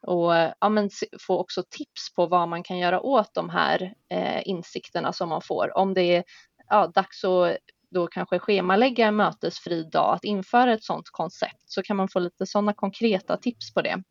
och 0.07 0.35
eh, 0.35 0.53
ja, 0.59 0.69
men 0.69 0.89
få 1.27 1.39
också 1.39 1.63
tips 1.69 2.13
på 2.15 2.25
vad 2.25 2.49
man 2.49 2.63
kan 2.63 2.77
göra 2.77 3.01
åt 3.01 3.33
de 3.33 3.49
här 3.49 3.93
eh, 4.09 4.41
insikterna 4.45 5.13
som 5.13 5.29
man 5.29 5.41
får. 5.41 5.77
Om 5.77 5.93
det 5.93 6.15
är 6.15 6.23
ja, 6.69 6.87
dags 6.87 7.23
att 7.23 7.57
då 7.91 8.07
kanske 8.07 8.39
schemalägga 8.39 9.07
en 9.07 9.15
mötesfri 9.15 9.83
dag, 9.83 10.15
att 10.15 10.23
införa 10.23 10.73
ett 10.73 10.83
sådant 10.83 11.09
koncept 11.11 11.63
så 11.65 11.83
kan 11.83 11.97
man 11.97 12.09
få 12.09 12.19
lite 12.19 12.45
sådana 12.45 12.73
konkreta 12.73 13.37
tips 13.37 13.73
på 13.73 13.81
det. 13.81 14.03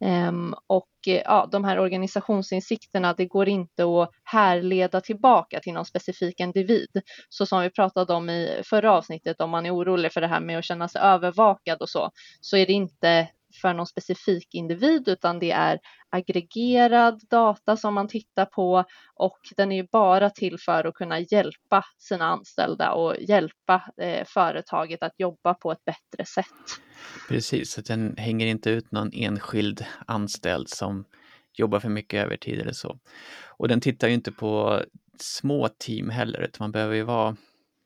Um, 0.00 0.54
och 0.66 0.88
eh, 1.06 1.22
ja, 1.24 1.48
de 1.52 1.64
här 1.64 1.78
organisationsinsikterna, 1.78 3.14
det 3.14 3.26
går 3.26 3.48
inte 3.48 3.84
att 3.84 4.10
härleda 4.24 5.00
tillbaka 5.00 5.60
till 5.60 5.72
någon 5.72 5.84
specifik 5.84 6.40
individ. 6.40 6.88
Så 7.28 7.46
som 7.46 7.62
vi 7.62 7.70
pratade 7.70 8.14
om 8.14 8.30
i 8.30 8.62
förra 8.64 8.92
avsnittet, 8.92 9.40
om 9.40 9.50
man 9.50 9.66
är 9.66 9.74
orolig 9.76 10.12
för 10.12 10.20
det 10.20 10.26
här 10.26 10.40
med 10.40 10.58
att 10.58 10.64
känna 10.64 10.88
sig 10.88 11.00
övervakad 11.00 11.82
och 11.82 11.88
så, 11.88 12.10
så 12.40 12.56
är 12.56 12.66
det 12.66 12.72
inte 12.72 13.28
för 13.62 13.74
någon 13.74 13.86
specifik 13.86 14.54
individ 14.54 15.08
utan 15.08 15.38
det 15.38 15.50
är 15.50 15.78
aggregerad 16.10 17.20
data 17.30 17.76
som 17.76 17.94
man 17.94 18.08
tittar 18.08 18.44
på 18.44 18.84
och 19.14 19.38
den 19.56 19.72
är 19.72 19.76
ju 19.76 19.86
bara 19.92 20.30
till 20.30 20.58
för 20.58 20.84
att 20.84 20.94
kunna 20.94 21.20
hjälpa 21.20 21.84
sina 21.98 22.24
anställda 22.24 22.92
och 22.92 23.16
hjälpa 23.20 23.82
eh, 23.96 24.24
företaget 24.26 25.02
att 25.02 25.14
jobba 25.16 25.54
på 25.54 25.72
ett 25.72 25.84
bättre 25.84 26.24
sätt. 26.24 26.80
Precis, 27.28 27.70
så 27.70 27.80
den 27.80 28.16
hänger 28.16 28.46
inte 28.46 28.70
ut 28.70 28.92
någon 28.92 29.10
enskild 29.12 29.84
anställd 30.06 30.68
som 30.68 31.04
jobbar 31.52 31.80
för 31.80 31.88
mycket 31.88 32.24
övertid 32.24 32.60
eller 32.60 32.72
så. 32.72 32.98
Och 33.46 33.68
den 33.68 33.80
tittar 33.80 34.08
ju 34.08 34.14
inte 34.14 34.32
på 34.32 34.82
små 35.18 35.68
team 35.68 36.10
heller, 36.10 36.40
utan 36.40 36.64
man 36.64 36.72
behöver 36.72 36.94
ju 36.94 37.02
vara, 37.02 37.36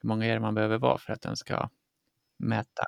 hur 0.02 0.08
många 0.08 0.26
är 0.26 0.34
det 0.34 0.40
man 0.40 0.54
behöver 0.54 0.78
vara 0.78 0.98
för 0.98 1.12
att 1.12 1.22
den 1.22 1.36
ska 1.36 1.68
mäta 2.38 2.84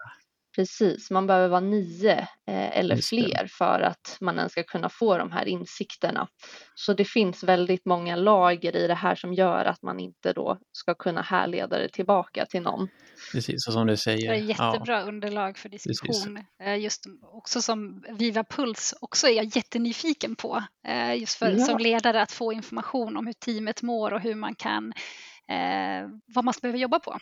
Precis, 0.60 1.10
man 1.10 1.26
behöver 1.26 1.48
vara 1.48 1.60
nio 1.60 2.18
eh, 2.46 2.78
eller 2.78 2.96
fler 2.96 3.48
för 3.58 3.80
att 3.80 4.16
man 4.20 4.38
ens 4.38 4.52
ska 4.52 4.62
kunna 4.62 4.88
få 4.88 5.18
de 5.18 5.32
här 5.32 5.48
insikterna. 5.48 6.28
Så 6.74 6.92
det 6.92 7.04
finns 7.04 7.42
väldigt 7.42 7.84
många 7.84 8.16
lager 8.16 8.76
i 8.76 8.86
det 8.86 8.94
här 8.94 9.14
som 9.14 9.34
gör 9.34 9.64
att 9.64 9.82
man 9.82 10.00
inte 10.00 10.32
då 10.32 10.58
ska 10.72 10.94
kunna 10.94 11.22
härleda 11.22 11.78
det 11.78 11.88
tillbaka 11.88 12.46
till 12.46 12.62
någon. 12.62 12.88
Precis, 13.32 13.66
och 13.66 13.72
som 13.72 13.86
du 13.86 13.96
säger. 13.96 14.32
Det 14.32 14.38
är 14.38 14.42
jättebra 14.42 15.00
ja. 15.00 15.02
underlag 15.02 15.58
för 15.58 15.68
diskussion. 15.68 16.34
Precis. 16.34 16.46
Eh, 16.62 16.78
just 16.78 17.06
också 17.22 17.62
som 17.62 18.04
Viva 18.18 18.44
Puls 18.44 18.94
också 19.00 19.26
är 19.26 19.32
jag 19.32 19.56
jättenyfiken 19.56 20.36
på. 20.36 20.64
Eh, 20.86 21.14
just 21.14 21.38
för, 21.38 21.50
ja. 21.50 21.64
som 21.64 21.78
ledare 21.78 22.22
att 22.22 22.32
få 22.32 22.52
information 22.52 23.16
om 23.16 23.26
hur 23.26 23.32
teamet 23.32 23.82
mår 23.82 24.12
och 24.12 24.20
hur 24.20 24.34
man 24.34 24.54
kan, 24.54 24.92
eh, 25.48 26.08
vad 26.34 26.44
man 26.44 26.54
behöver 26.62 26.78
jobba 26.78 26.98
på. 26.98 27.18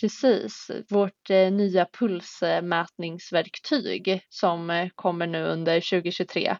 Precis, 0.00 0.70
vårt 0.88 1.30
eh, 1.30 1.52
nya 1.52 1.86
pulsmätningsverktyg 1.98 4.20
som 4.28 4.70
eh, 4.70 4.88
kommer 4.94 5.26
nu 5.26 5.44
under 5.44 5.80
2023. 5.80 6.56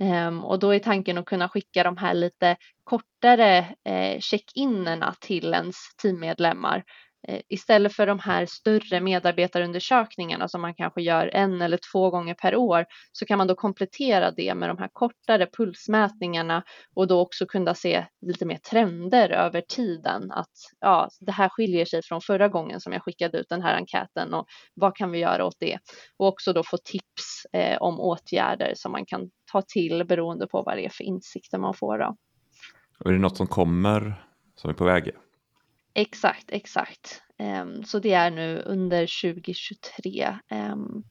Ehm, 0.00 0.44
och 0.44 0.58
då 0.58 0.74
är 0.74 0.78
tanken 0.78 1.18
att 1.18 1.24
kunna 1.24 1.48
skicka 1.48 1.82
de 1.82 1.96
här 1.96 2.14
lite 2.14 2.56
kortare 2.84 3.58
eh, 3.84 4.18
check-inerna 4.20 5.14
till 5.20 5.54
ens 5.54 5.76
teammedlemmar 6.02 6.84
Eh, 7.28 7.40
istället 7.48 7.92
för 7.92 8.06
de 8.06 8.18
här 8.18 8.46
större 8.46 9.00
medarbetarundersökningarna 9.00 10.48
som 10.48 10.60
man 10.60 10.74
kanske 10.74 11.02
gör 11.02 11.30
en 11.34 11.62
eller 11.62 11.78
två 11.92 12.10
gånger 12.10 12.34
per 12.34 12.56
år 12.56 12.84
så 13.12 13.26
kan 13.26 13.38
man 13.38 13.46
då 13.46 13.54
komplettera 13.54 14.30
det 14.30 14.54
med 14.54 14.68
de 14.68 14.78
här 14.78 14.90
kortare 14.92 15.46
pulsmätningarna 15.56 16.62
och 16.94 17.06
då 17.06 17.20
också 17.20 17.46
kunna 17.46 17.74
se 17.74 18.06
lite 18.20 18.46
mer 18.46 18.56
trender 18.56 19.30
över 19.30 19.60
tiden. 19.60 20.30
Att 20.30 20.52
ja, 20.80 21.08
det 21.20 21.32
här 21.32 21.48
skiljer 21.48 21.84
sig 21.84 22.02
från 22.02 22.20
förra 22.20 22.48
gången 22.48 22.80
som 22.80 22.92
jag 22.92 23.02
skickade 23.02 23.38
ut 23.38 23.48
den 23.48 23.62
här 23.62 23.74
enkäten 23.74 24.34
och 24.34 24.46
vad 24.74 24.96
kan 24.96 25.10
vi 25.10 25.18
göra 25.18 25.44
åt 25.44 25.56
det? 25.60 25.78
Och 26.16 26.28
också 26.28 26.52
då 26.52 26.62
få 26.62 26.76
tips 26.76 27.44
eh, 27.52 27.76
om 27.82 28.00
åtgärder 28.00 28.72
som 28.76 28.92
man 28.92 29.06
kan 29.06 29.30
ta 29.52 29.62
till 29.62 30.04
beroende 30.04 30.46
på 30.46 30.62
vad 30.62 30.76
det 30.76 30.84
är 30.84 30.90
för 30.90 31.04
insikter 31.04 31.58
man 31.58 31.74
får. 31.74 31.98
Då. 31.98 32.16
Och 32.98 33.06
är 33.06 33.12
det 33.12 33.18
något 33.18 33.36
som 33.36 33.46
kommer 33.46 34.26
som 34.56 34.70
är 34.70 34.74
på 34.74 34.84
väg? 34.84 35.12
Exakt, 35.94 36.50
exakt. 36.50 37.22
Um, 37.38 37.84
så 37.84 37.98
det 37.98 38.12
är 38.12 38.30
nu 38.30 38.62
under 38.66 39.22
2023. 39.32 40.38
Um, 40.50 41.04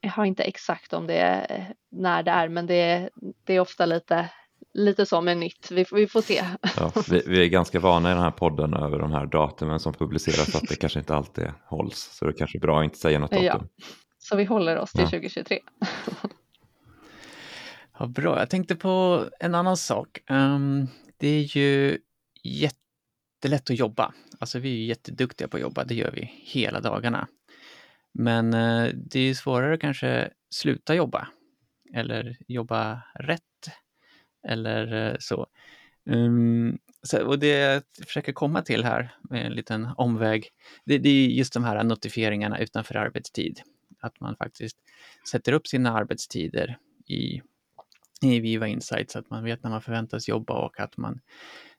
jag 0.00 0.10
har 0.10 0.24
inte 0.24 0.42
exakt 0.42 0.92
om 0.92 1.06
det 1.06 1.18
är 1.18 1.74
när 1.90 2.22
det 2.22 2.30
är, 2.30 2.48
men 2.48 2.66
det 2.66 2.74
är, 2.74 3.10
det 3.44 3.54
är 3.54 3.60
ofta 3.60 3.86
lite, 3.86 4.30
lite 4.74 5.06
så 5.06 5.20
med 5.20 5.38
nytt. 5.38 5.70
Vi, 5.70 5.86
vi 5.92 6.06
får 6.06 6.22
se. 6.22 6.44
Ja, 6.76 6.92
vi, 7.10 7.22
vi, 7.26 7.44
är 7.44 7.48
ganska 7.48 7.80
vana 7.80 8.10
i 8.10 8.14
den 8.14 8.22
här 8.22 8.30
podden 8.30 8.74
över 8.74 8.98
de 8.98 9.12
här 9.12 9.26
datumen 9.26 9.80
som 9.80 9.92
publiceras 9.92 10.52
så 10.52 10.58
att 10.58 10.68
det 10.68 10.76
kanske 10.80 10.98
inte 10.98 11.14
alltid 11.14 11.52
hålls. 11.64 11.98
Så 12.12 12.24
det 12.24 12.30
är 12.30 12.36
kanske 12.36 12.58
är 12.58 12.60
bra 12.60 12.78
att 12.78 12.84
inte 12.84 12.98
säga 12.98 13.18
något 13.18 13.30
datum. 13.30 13.68
Ja, 13.76 13.84
så 14.18 14.36
vi 14.36 14.44
håller 14.44 14.78
oss 14.78 14.92
till 14.92 15.00
ja. 15.00 15.10
2023. 15.10 15.60
Ja, 17.98 18.06
bra. 18.06 18.38
Jag 18.38 18.50
tänkte 18.50 18.76
på 18.76 19.24
en 19.40 19.54
annan 19.54 19.76
sak. 19.76 20.18
Um, 20.30 20.88
det 21.16 21.28
är 21.28 21.56
ju 21.56 21.98
jätte 22.42 22.83
jättelätt 23.44 23.70
att 23.70 23.78
jobba. 23.78 24.14
Alltså 24.38 24.58
vi 24.58 24.82
är 24.82 24.86
jätteduktiga 24.86 25.48
på 25.48 25.56
att 25.56 25.60
jobba, 25.60 25.84
det 25.84 25.94
gör 25.94 26.10
vi 26.10 26.30
hela 26.44 26.80
dagarna. 26.80 27.28
Men 28.12 28.54
eh, 28.54 28.88
det 28.94 29.20
är 29.20 29.34
svårare 29.34 29.78
kanske 29.78 30.30
sluta 30.50 30.94
jobba 30.94 31.28
eller 31.94 32.36
jobba 32.48 33.02
rätt 33.14 33.42
eller 34.48 35.10
eh, 35.10 35.16
så. 35.18 35.46
Um, 36.10 36.78
så. 37.02 37.26
Och 37.26 37.38
det 37.38 37.48
jag 37.48 37.82
försöker 38.06 38.32
komma 38.32 38.62
till 38.62 38.84
här 38.84 39.14
med 39.30 39.46
en 39.46 39.52
liten 39.52 39.88
omväg, 39.96 40.48
det, 40.84 40.98
det 40.98 41.08
är 41.08 41.28
just 41.28 41.52
de 41.52 41.64
här 41.64 41.84
notifieringarna 41.84 42.58
utanför 42.58 42.96
arbetstid. 42.96 43.60
Att 44.00 44.20
man 44.20 44.36
faktiskt 44.36 44.76
sätter 45.30 45.52
upp 45.52 45.66
sina 45.66 45.92
arbetstider 45.92 46.78
i 47.06 47.42
i 48.24 48.40
Viva 48.40 48.66
Insight 48.68 49.10
så 49.10 49.18
att 49.18 49.30
man 49.30 49.44
vet 49.44 49.62
när 49.62 49.70
man 49.70 49.82
förväntas 49.82 50.28
jobba 50.28 50.54
och 50.54 50.80
att 50.80 50.96
man 50.96 51.20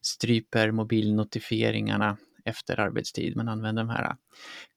stryper 0.05 0.71
mobilnotifieringarna 0.71 2.17
efter 2.45 2.79
arbetstid. 2.79 3.35
Man 3.35 3.47
använder 3.47 3.83
de 3.83 3.89
här 3.89 4.15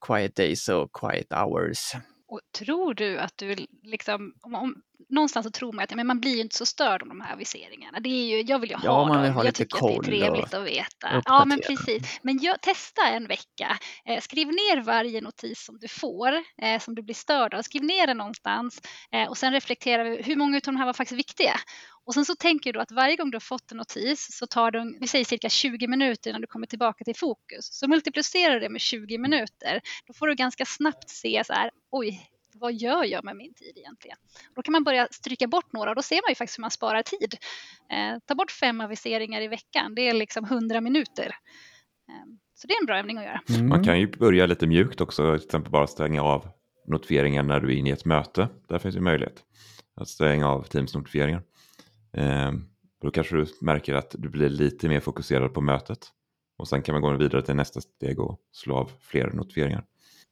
quiet 0.06 0.36
days 0.36 0.68
och 0.68 0.92
quiet 0.92 1.32
hours. 1.32 1.92
Och 2.28 2.40
tror 2.58 2.94
du 2.94 3.18
att 3.18 3.32
du 3.36 3.56
liksom, 3.82 4.34
om, 4.40 4.54
om, 4.54 4.82
någonstans 5.08 5.46
så 5.46 5.50
tror 5.50 5.72
man 5.72 5.82
att 5.82 5.94
men 5.94 6.06
man 6.06 6.20
blir 6.20 6.40
inte 6.40 6.56
så 6.56 6.66
störd 6.66 7.02
om 7.02 7.08
de 7.08 7.20
här 7.20 7.32
aviseringarna. 7.32 8.00
Det 8.00 8.08
är 8.08 8.36
ju, 8.36 8.42
jag 8.42 8.58
vill 8.58 8.70
ju 8.70 8.76
ha 8.76 8.84
ja, 8.84 9.06
man 9.06 9.22
vill 9.22 9.26
dem. 9.26 9.36
Ha 9.36 9.44
jag 9.44 9.54
tycker 9.54 9.76
att 9.76 9.82
det 9.82 9.96
är 9.96 10.02
trevligt 10.02 10.54
att 10.54 10.66
veta. 10.66 11.22
Ja, 11.24 11.44
men 11.44 11.60
precis. 11.66 12.18
Men 12.22 12.38
jag, 12.42 12.60
testa 12.60 13.02
en 13.08 13.26
vecka. 13.26 13.78
Eh, 14.04 14.20
skriv 14.20 14.46
ner 14.46 14.82
varje 14.82 15.20
notis 15.20 15.64
som 15.64 15.78
du 15.78 15.88
får, 15.88 16.32
eh, 16.62 16.80
som 16.80 16.94
du 16.94 17.02
blir 17.02 17.14
störd 17.14 17.54
av. 17.54 17.62
Skriv 17.62 17.84
ner 17.84 18.06
den 18.06 18.16
någonstans 18.16 18.80
eh, 19.12 19.28
och 19.28 19.38
sen 19.38 19.52
reflektera 19.52 20.02
hur 20.02 20.36
många 20.36 20.56
av 20.56 20.62
de 20.64 20.76
här 20.76 20.86
var 20.86 20.92
faktiskt 20.92 21.18
viktiga. 21.18 21.54
Och 22.08 22.14
sen 22.14 22.24
så 22.24 22.34
tänker 22.34 22.72
du 22.72 22.80
att 22.80 22.92
varje 22.92 23.16
gång 23.16 23.30
du 23.30 23.34
har 23.34 23.40
fått 23.40 23.72
en 23.72 23.76
notis 23.76 24.28
så 24.38 24.46
tar 24.46 24.70
det, 24.70 24.94
vi 25.00 25.06
säger 25.06 25.24
cirka 25.24 25.48
20 25.48 25.86
minuter 25.86 26.30
innan 26.30 26.40
du 26.40 26.46
kommer 26.46 26.66
tillbaka 26.66 27.04
till 27.04 27.16
fokus. 27.16 27.66
Så 27.72 27.88
multiplicerar 27.88 28.60
det 28.60 28.68
med 28.68 28.80
20 28.80 29.18
minuter. 29.18 29.80
Då 30.06 30.12
får 30.12 30.26
du 30.26 30.34
ganska 30.34 30.64
snabbt 30.64 31.10
se 31.10 31.42
så 31.46 31.52
här, 31.52 31.70
oj, 31.90 32.30
vad 32.54 32.74
gör 32.74 33.04
jag 33.04 33.24
med 33.24 33.36
min 33.36 33.54
tid 33.54 33.72
egentligen? 33.76 34.16
Då 34.54 34.62
kan 34.62 34.72
man 34.72 34.84
börja 34.84 35.08
stryka 35.10 35.46
bort 35.46 35.72
några 35.72 35.90
och 35.90 35.96
då 35.96 36.02
ser 36.02 36.16
man 36.16 36.30
ju 36.30 36.34
faktiskt 36.34 36.58
hur 36.58 36.62
man 36.62 36.70
sparar 36.70 37.02
tid. 37.02 37.34
Eh, 37.90 38.18
ta 38.26 38.34
bort 38.34 38.50
fem 38.50 38.80
aviseringar 38.80 39.40
i 39.40 39.48
veckan, 39.48 39.94
det 39.94 40.08
är 40.08 40.14
liksom 40.14 40.44
100 40.44 40.80
minuter. 40.80 41.34
Eh, 42.08 42.26
så 42.54 42.66
det 42.66 42.74
är 42.74 42.80
en 42.82 42.86
bra 42.86 42.98
övning 42.98 43.18
att 43.18 43.24
göra. 43.24 43.40
Mm. 43.48 43.68
Man 43.68 43.84
kan 43.84 44.00
ju 44.00 44.06
börja 44.06 44.46
lite 44.46 44.66
mjukt 44.66 45.00
också, 45.00 45.36
till 45.38 45.44
exempel 45.44 45.72
bara 45.72 45.86
stänga 45.86 46.22
av 46.22 46.48
notifieringar 46.86 47.42
när 47.42 47.60
du 47.60 47.72
är 47.72 47.76
inne 47.76 47.90
i 47.90 47.92
ett 47.92 48.04
möte. 48.04 48.48
Där 48.68 48.78
finns 48.78 48.96
ju 48.96 49.00
möjlighet 49.00 49.44
att 50.00 50.08
stänga 50.08 50.48
av 50.48 50.66
Teams-notifieringar. 50.68 51.42
Eh, 52.18 52.52
då 53.02 53.10
kanske 53.10 53.36
du 53.36 53.46
märker 53.60 53.94
att 53.94 54.14
du 54.18 54.28
blir 54.28 54.48
lite 54.48 54.88
mer 54.88 55.00
fokuserad 55.00 55.54
på 55.54 55.60
mötet. 55.60 56.08
Och 56.58 56.68
sen 56.68 56.82
kan 56.82 56.92
man 56.92 57.02
gå 57.02 57.16
vidare 57.16 57.42
till 57.42 57.54
nästa 57.54 57.80
steg 57.80 58.20
och 58.20 58.40
slå 58.52 58.76
av 58.76 58.90
fler 59.00 59.30
notifieringar. 59.30 59.84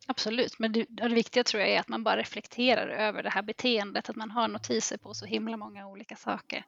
Absolut, 0.09 0.59
men 0.59 0.73
det, 0.73 0.87
det 0.89 1.09
viktiga 1.09 1.45
tror 1.45 1.61
jag 1.61 1.71
är 1.71 1.81
att 1.81 1.89
man 1.89 2.05
bara 2.05 2.17
reflekterar 2.17 2.89
över 2.89 3.23
det 3.23 3.31
här 3.31 3.43
beteendet, 3.43 4.11
att 4.11 4.17
man 4.17 4.31
har 4.31 4.49
notiser 4.49 4.97
på 4.97 5.15
så 5.15 5.27
himla 5.27 5.57
många 5.57 5.87
olika 5.87 6.17
saker. 6.17 6.65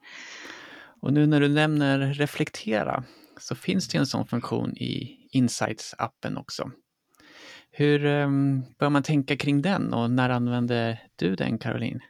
Och 1.00 1.12
nu 1.12 1.26
när 1.26 1.40
du 1.40 1.48
nämner 1.48 1.98
reflektera 1.98 3.04
så 3.40 3.54
finns 3.54 3.88
det 3.88 3.98
en 3.98 4.06
sån 4.06 4.26
funktion 4.26 4.76
i 4.76 5.18
Insights-appen 5.32 6.38
också. 6.38 6.70
Hur 7.70 8.04
um, 8.04 8.64
bör 8.78 8.90
man 8.90 9.02
tänka 9.02 9.36
kring 9.36 9.62
den 9.62 9.94
och 9.94 10.10
när 10.10 10.30
använder 10.30 11.02
du 11.16 11.34
den 11.34 11.58
Caroline? 11.58 12.00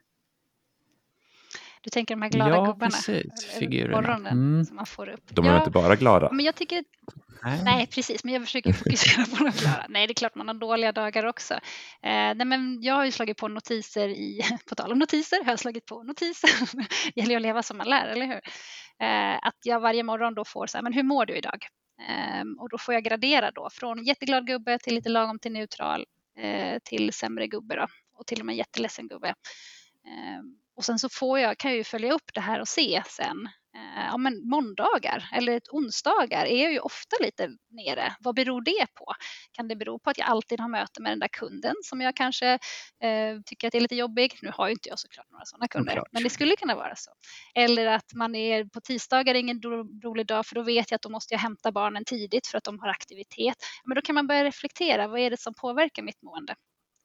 Du 1.88 1.90
tänker 1.90 2.14
de 2.14 2.22
här 2.22 2.30
glada 2.30 2.50
ja, 2.50 2.64
gubbarna? 2.64 2.90
Precis, 2.90 3.44
figurerna. 3.58 4.28
Mm. 4.30 4.64
Som 4.64 4.76
man 4.76 4.86
får 4.86 5.08
upp. 5.08 5.24
De 5.28 5.46
är 5.46 5.50
ja, 5.50 5.58
inte 5.58 5.70
bara 5.70 5.96
glada. 5.96 6.28
Men 6.32 6.44
jag 6.44 6.54
tycker, 6.54 6.84
nej. 7.44 7.60
nej. 7.64 7.86
precis, 7.86 8.24
men 8.24 8.34
jag 8.34 8.42
försöker 8.42 8.72
fokusera 8.72 9.24
på 9.24 9.44
de 9.44 9.50
glada. 9.50 9.86
Nej, 9.88 10.06
det 10.06 10.12
är 10.12 10.14
klart 10.14 10.34
man 10.34 10.48
har 10.48 10.54
dåliga 10.54 10.92
dagar 10.92 11.26
också. 11.26 11.54
Eh, 11.54 11.60
nej, 12.02 12.44
men 12.44 12.82
jag 12.82 12.94
har 12.94 13.04
ju 13.04 13.10
slagit 13.10 13.36
på 13.36 13.48
notiser 13.48 14.08
i, 14.08 14.40
på 14.68 14.74
tal 14.74 14.92
om 14.92 14.98
notiser, 14.98 15.44
har 15.44 15.52
jag 15.52 15.58
slagit 15.58 15.86
på 15.86 16.02
notiser. 16.02 16.50
det 17.14 17.20
gäller 17.20 17.30
ju 17.30 17.36
att 17.36 17.42
leva 17.42 17.62
som 17.62 17.78
man 17.78 17.88
lär, 17.88 18.06
eller 18.06 18.26
hur? 18.26 18.40
Eh, 19.06 19.36
att 19.42 19.58
jag 19.64 19.80
varje 19.80 20.02
morgon 20.02 20.34
då 20.34 20.44
får 20.44 20.66
så 20.66 20.78
här, 20.78 20.82
men 20.82 20.92
hur 20.92 21.02
mår 21.02 21.26
du 21.26 21.36
idag? 21.36 21.66
Eh, 22.08 22.44
och 22.58 22.68
då 22.68 22.78
får 22.78 22.94
jag 22.94 23.04
gradera 23.04 23.50
då 23.50 23.68
från 23.72 24.04
jätteglad 24.04 24.46
gubbe 24.46 24.78
till 24.78 24.94
lite 24.94 25.08
lagom 25.08 25.38
till 25.38 25.52
neutral 25.52 26.06
eh, 26.38 26.78
till 26.84 27.12
sämre 27.12 27.46
gubbe 27.46 27.76
då 27.76 27.86
och 28.14 28.26
till 28.26 28.40
och 28.40 28.46
med 28.46 28.56
jätteledsen 28.56 29.08
gubbe. 29.08 29.34
Och 30.78 30.84
sen 30.84 30.98
så 30.98 31.08
får 31.08 31.38
jag, 31.38 31.58
kan 31.58 31.70
jag 31.70 31.78
ju 31.78 31.84
följa 31.84 32.12
upp 32.12 32.34
det 32.34 32.40
här 32.40 32.60
och 32.60 32.68
se 32.68 33.02
sen. 33.06 33.48
Eh, 33.76 34.06
ja, 34.10 34.16
men 34.16 34.48
måndagar 34.48 35.28
eller 35.32 35.60
onsdagar 35.72 36.44
är 36.46 36.62
jag 36.62 36.72
ju 36.72 36.78
ofta 36.78 37.16
lite 37.20 37.48
nere. 37.70 38.16
Vad 38.20 38.34
beror 38.34 38.62
det 38.62 38.86
på? 38.94 39.14
Kan 39.52 39.68
det 39.68 39.76
bero 39.76 39.98
på 39.98 40.10
att 40.10 40.18
jag 40.18 40.28
alltid 40.28 40.60
har 40.60 40.68
möte 40.68 41.02
med 41.02 41.12
den 41.12 41.18
där 41.18 41.28
kunden 41.28 41.74
som 41.84 42.00
jag 42.00 42.16
kanske 42.16 42.48
eh, 43.02 43.40
tycker 43.46 43.68
att 43.68 43.74
är 43.74 43.80
lite 43.80 43.94
jobbig? 43.94 44.38
Nu 44.42 44.50
har 44.54 44.68
ju 44.68 44.72
inte 44.72 44.88
jag 44.88 44.98
såklart 44.98 45.30
några 45.30 45.44
sådana 45.44 45.68
kunder, 45.68 45.92
Såklart. 45.92 46.08
men 46.12 46.22
det 46.22 46.30
skulle 46.30 46.56
kunna 46.56 46.74
vara 46.74 46.96
så. 46.96 47.10
Eller 47.54 47.86
att 47.86 48.14
man 48.14 48.34
är 48.34 48.64
på 48.64 48.80
tisdagar 48.80 49.34
är 49.34 49.38
ingen 49.38 49.62
rolig 50.04 50.26
dag 50.26 50.46
för 50.46 50.54
då 50.54 50.62
vet 50.62 50.90
jag 50.90 50.96
att 50.96 51.02
då 51.02 51.10
måste 51.10 51.34
jag 51.34 51.40
hämta 51.40 51.72
barnen 51.72 52.04
tidigt 52.04 52.46
för 52.46 52.58
att 52.58 52.64
de 52.64 52.78
har 52.78 52.88
aktivitet. 52.88 53.56
Men 53.84 53.94
då 53.94 54.02
kan 54.02 54.14
man 54.14 54.26
börja 54.26 54.44
reflektera. 54.44 55.08
Vad 55.08 55.20
är 55.20 55.30
det 55.30 55.40
som 55.40 55.54
påverkar 55.54 56.02
mitt 56.02 56.22
mående? 56.22 56.54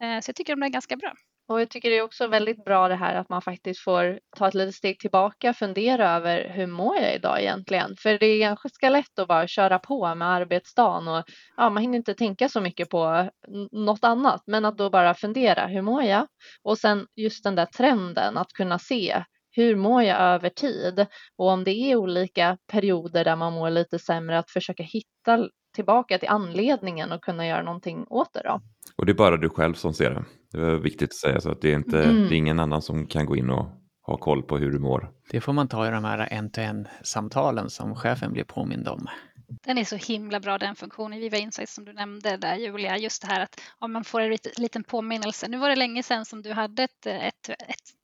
Eh, 0.04 0.20
så 0.22 0.30
jag 0.30 0.36
tycker 0.36 0.56
de 0.56 0.64
är 0.64 0.70
ganska 0.70 0.98
bra. 0.98 1.14
Och 1.48 1.62
jag 1.62 1.70
tycker 1.70 1.90
det 1.90 1.98
är 1.98 2.02
också 2.02 2.28
väldigt 2.28 2.66
bra 2.66 2.88
det 2.88 2.96
här 2.96 3.16
att 3.16 3.30
man 3.30 3.42
faktiskt 3.42 3.80
får 3.80 4.20
ta 4.38 4.48
ett 4.48 4.54
litet 4.54 4.76
steg 4.76 5.00
tillbaka, 5.00 5.54
fundera 5.54 6.12
över 6.12 6.50
hur 6.50 6.68
mår 6.68 6.96
jag 6.96 7.16
idag 7.16 7.42
egentligen? 7.42 7.96
För 8.00 8.18
det 8.20 8.26
är 8.26 8.40
ganska 8.40 8.90
lätt 8.90 9.20
att 9.20 9.28
bara 9.28 9.48
köra 9.48 9.80
på 9.80 10.16
med 10.16 10.28
arbetsdagen 10.28 11.08
och 11.08 11.24
ja, 11.58 11.70
man 11.70 11.82
hinner 11.82 11.98
inte 11.98 12.14
tänka 12.14 12.50
så 12.50 12.62
mycket 12.62 12.90
på 12.90 13.30
något 13.72 14.04
annat, 14.04 14.44
men 14.48 14.66
att 14.66 14.78
då 14.78 14.90
bara 14.90 15.14
fundera, 15.14 15.68
hur 15.68 15.82
mår 15.82 16.04
jag? 16.04 16.28
Och 16.64 16.78
sen 16.78 17.08
just 17.16 17.44
den 17.44 17.56
där 17.56 17.66
trenden 17.66 18.38
att 18.38 18.54
kunna 18.54 18.80
se 18.80 19.24
hur 19.56 19.76
mår 19.76 20.04
jag 20.04 20.20
över 20.20 20.50
tid? 20.50 21.06
Och 21.38 21.48
om 21.48 21.64
det 21.64 21.72
är 21.72 21.96
olika 21.96 22.58
perioder 22.72 23.24
där 23.24 23.36
man 23.36 23.54
mår 23.54 23.70
lite 23.70 24.00
sämre, 24.00 24.40
att 24.40 24.52
försöka 24.52 24.84
hitta 24.84 25.50
tillbaka 25.76 26.18
till 26.18 26.30
anledningen 26.30 27.12
och 27.12 27.24
kunna 27.24 27.48
göra 27.48 27.64
någonting 27.64 28.06
åt 28.10 28.34
det 28.34 28.42
då. 28.44 28.62
Och 28.98 29.06
det 29.06 29.12
är 29.12 29.14
bara 29.14 29.38
du 29.38 29.50
själv 29.50 29.74
som 29.74 29.94
ser 29.94 30.10
det. 30.10 30.24
Det 30.54 30.62
är 30.62 30.76
viktigt 30.76 31.10
att 31.10 31.16
säga 31.16 31.42
så 31.42 31.52
att 31.52 31.62
det 31.62 31.72
är, 31.72 31.76
inte, 31.76 32.04
mm. 32.04 32.22
det 32.22 32.36
är 32.36 32.38
ingen 32.38 32.60
annan 32.60 32.82
som 32.82 33.06
kan 33.06 33.26
gå 33.26 33.36
in 33.36 33.50
och 33.50 33.66
ha 34.06 34.18
koll 34.18 34.44
på 34.44 34.58
hur 34.58 34.72
du 34.72 34.80
mår. 34.80 35.12
Det 35.32 35.42
får 35.42 35.54
man 35.54 35.68
ta 35.68 35.88
i 35.88 35.92
de 35.92 36.04
här 36.04 36.28
en-to-en 36.32 36.88
samtalen 37.04 37.70
som 37.70 37.96
chefen 37.96 38.34
blir 38.34 38.44
påmind 38.44 38.88
om. 38.88 39.08
Den 39.48 39.78
är 39.78 39.86
så 39.86 39.96
himla 39.96 40.40
bra 40.40 40.58
den 40.58 40.76
funktionen 40.76 41.20
Viva 41.20 41.38
Insights 41.38 41.74
som 41.74 41.86
du 41.86 41.94
nämnde 41.94 42.38
där 42.38 42.56
Julia. 42.56 42.98
Just 42.98 43.22
det 43.22 43.28
här 43.28 43.40
att 43.40 43.62
om 43.80 43.94
man 43.94 44.04
får 44.04 44.22
en 44.22 44.38
liten 44.58 44.84
påminnelse. 44.84 45.48
Nu 45.48 45.58
var 45.58 45.70
det 45.70 45.76
länge 45.76 46.04
sedan 46.04 46.26
som 46.26 46.42
du 46.42 46.54
hade 46.54 46.84
ett, 46.84 47.06
ett, 47.06 47.50
ett, 47.50 47.58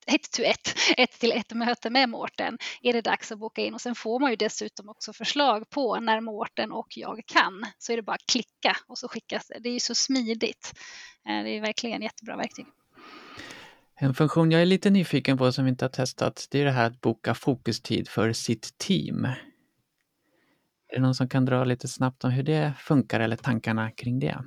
ett, 0.06 0.22
till 0.22 0.44
ett, 0.44 0.76
ett 0.96 1.20
till 1.20 1.32
ett 1.32 1.52
möte 1.52 1.90
med 1.90 2.08
Mårten. 2.08 2.58
Är 2.82 2.92
det 2.92 3.00
dags 3.00 3.32
att 3.32 3.38
boka 3.38 3.62
in? 3.62 3.74
Och 3.74 3.80
sen 3.80 3.94
får 3.94 4.20
man 4.20 4.30
ju 4.30 4.36
dessutom 4.36 4.88
också 4.88 5.12
förslag 5.12 5.70
på 5.70 6.00
när 6.00 6.20
Mårten 6.20 6.72
och 6.72 6.88
jag 6.96 7.22
kan. 7.26 7.64
Så 7.78 7.92
är 7.92 7.96
det 7.96 8.02
bara 8.02 8.14
att 8.14 8.26
klicka 8.26 8.76
och 8.86 8.98
så 8.98 9.08
skickas 9.08 9.48
det. 9.48 9.58
Det 9.58 9.68
är 9.68 9.72
ju 9.72 9.80
så 9.80 9.94
smidigt. 9.94 10.72
Eh, 11.28 11.44
det 11.44 11.50
är 11.50 11.60
verkligen 11.60 12.02
jättebra 12.02 12.36
verktyg. 12.36 12.66
En 14.02 14.14
funktion 14.14 14.50
jag 14.50 14.62
är 14.62 14.66
lite 14.66 14.90
nyfiken 14.90 15.38
på 15.38 15.52
som 15.52 15.64
vi 15.64 15.70
inte 15.70 15.84
har 15.84 15.90
testat, 15.90 16.46
det 16.50 16.60
är 16.60 16.64
det 16.64 16.70
här 16.70 16.86
att 16.86 17.00
boka 17.00 17.34
fokustid 17.34 18.08
för 18.08 18.32
sitt 18.32 18.78
team. 18.78 19.26
Är 20.90 20.94
det 20.96 21.02
någon 21.02 21.14
som 21.14 21.28
kan 21.28 21.44
dra 21.44 21.64
lite 21.64 21.88
snabbt 21.88 22.24
om 22.24 22.30
hur 22.30 22.42
det 22.42 22.72
funkar 22.78 23.20
eller 23.20 23.36
tankarna 23.36 23.90
kring 23.90 24.18
det? 24.20 24.44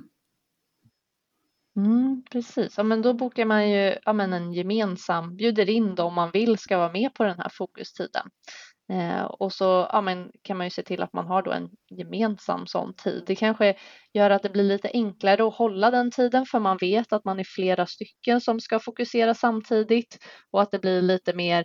Mm, 1.76 2.22
precis, 2.32 2.74
ja, 2.76 2.82
men 2.82 3.02
då 3.02 3.14
bokar 3.14 3.44
man 3.44 3.70
ju 3.70 3.94
ja, 4.04 4.12
men 4.12 4.32
en 4.32 4.52
gemensam, 4.52 5.36
bjuder 5.36 5.70
in 5.70 5.94
dem 5.94 6.14
man 6.14 6.30
vill 6.30 6.58
ska 6.58 6.78
vara 6.78 6.92
med 6.92 7.14
på 7.14 7.24
den 7.24 7.38
här 7.38 7.48
fokustiden. 7.52 8.30
Eh, 8.92 9.24
och 9.24 9.52
så 9.52 9.88
ja, 9.92 10.00
men 10.00 10.30
kan 10.42 10.56
man 10.56 10.66
ju 10.66 10.70
se 10.70 10.82
till 10.82 11.02
att 11.02 11.12
man 11.12 11.26
har 11.26 11.42
då 11.42 11.52
en 11.52 11.70
gemensam 11.90 12.66
sån 12.66 12.94
tid. 12.94 13.22
Det 13.26 13.34
kanske 13.36 13.74
gör 14.12 14.30
att 14.30 14.42
det 14.42 14.50
blir 14.50 14.64
lite 14.64 14.90
enklare 14.92 15.48
att 15.48 15.54
hålla 15.54 15.90
den 15.90 16.10
tiden 16.10 16.46
för 16.46 16.60
man 16.60 16.78
vet 16.80 17.12
att 17.12 17.24
man 17.24 17.40
är 17.40 17.44
flera 17.44 17.86
stycken 17.86 18.40
som 18.40 18.60
ska 18.60 18.78
fokusera 18.78 19.34
samtidigt 19.34 20.18
och 20.50 20.62
att 20.62 20.70
det 20.70 20.78
blir 20.78 21.02
lite 21.02 21.34
mer 21.34 21.64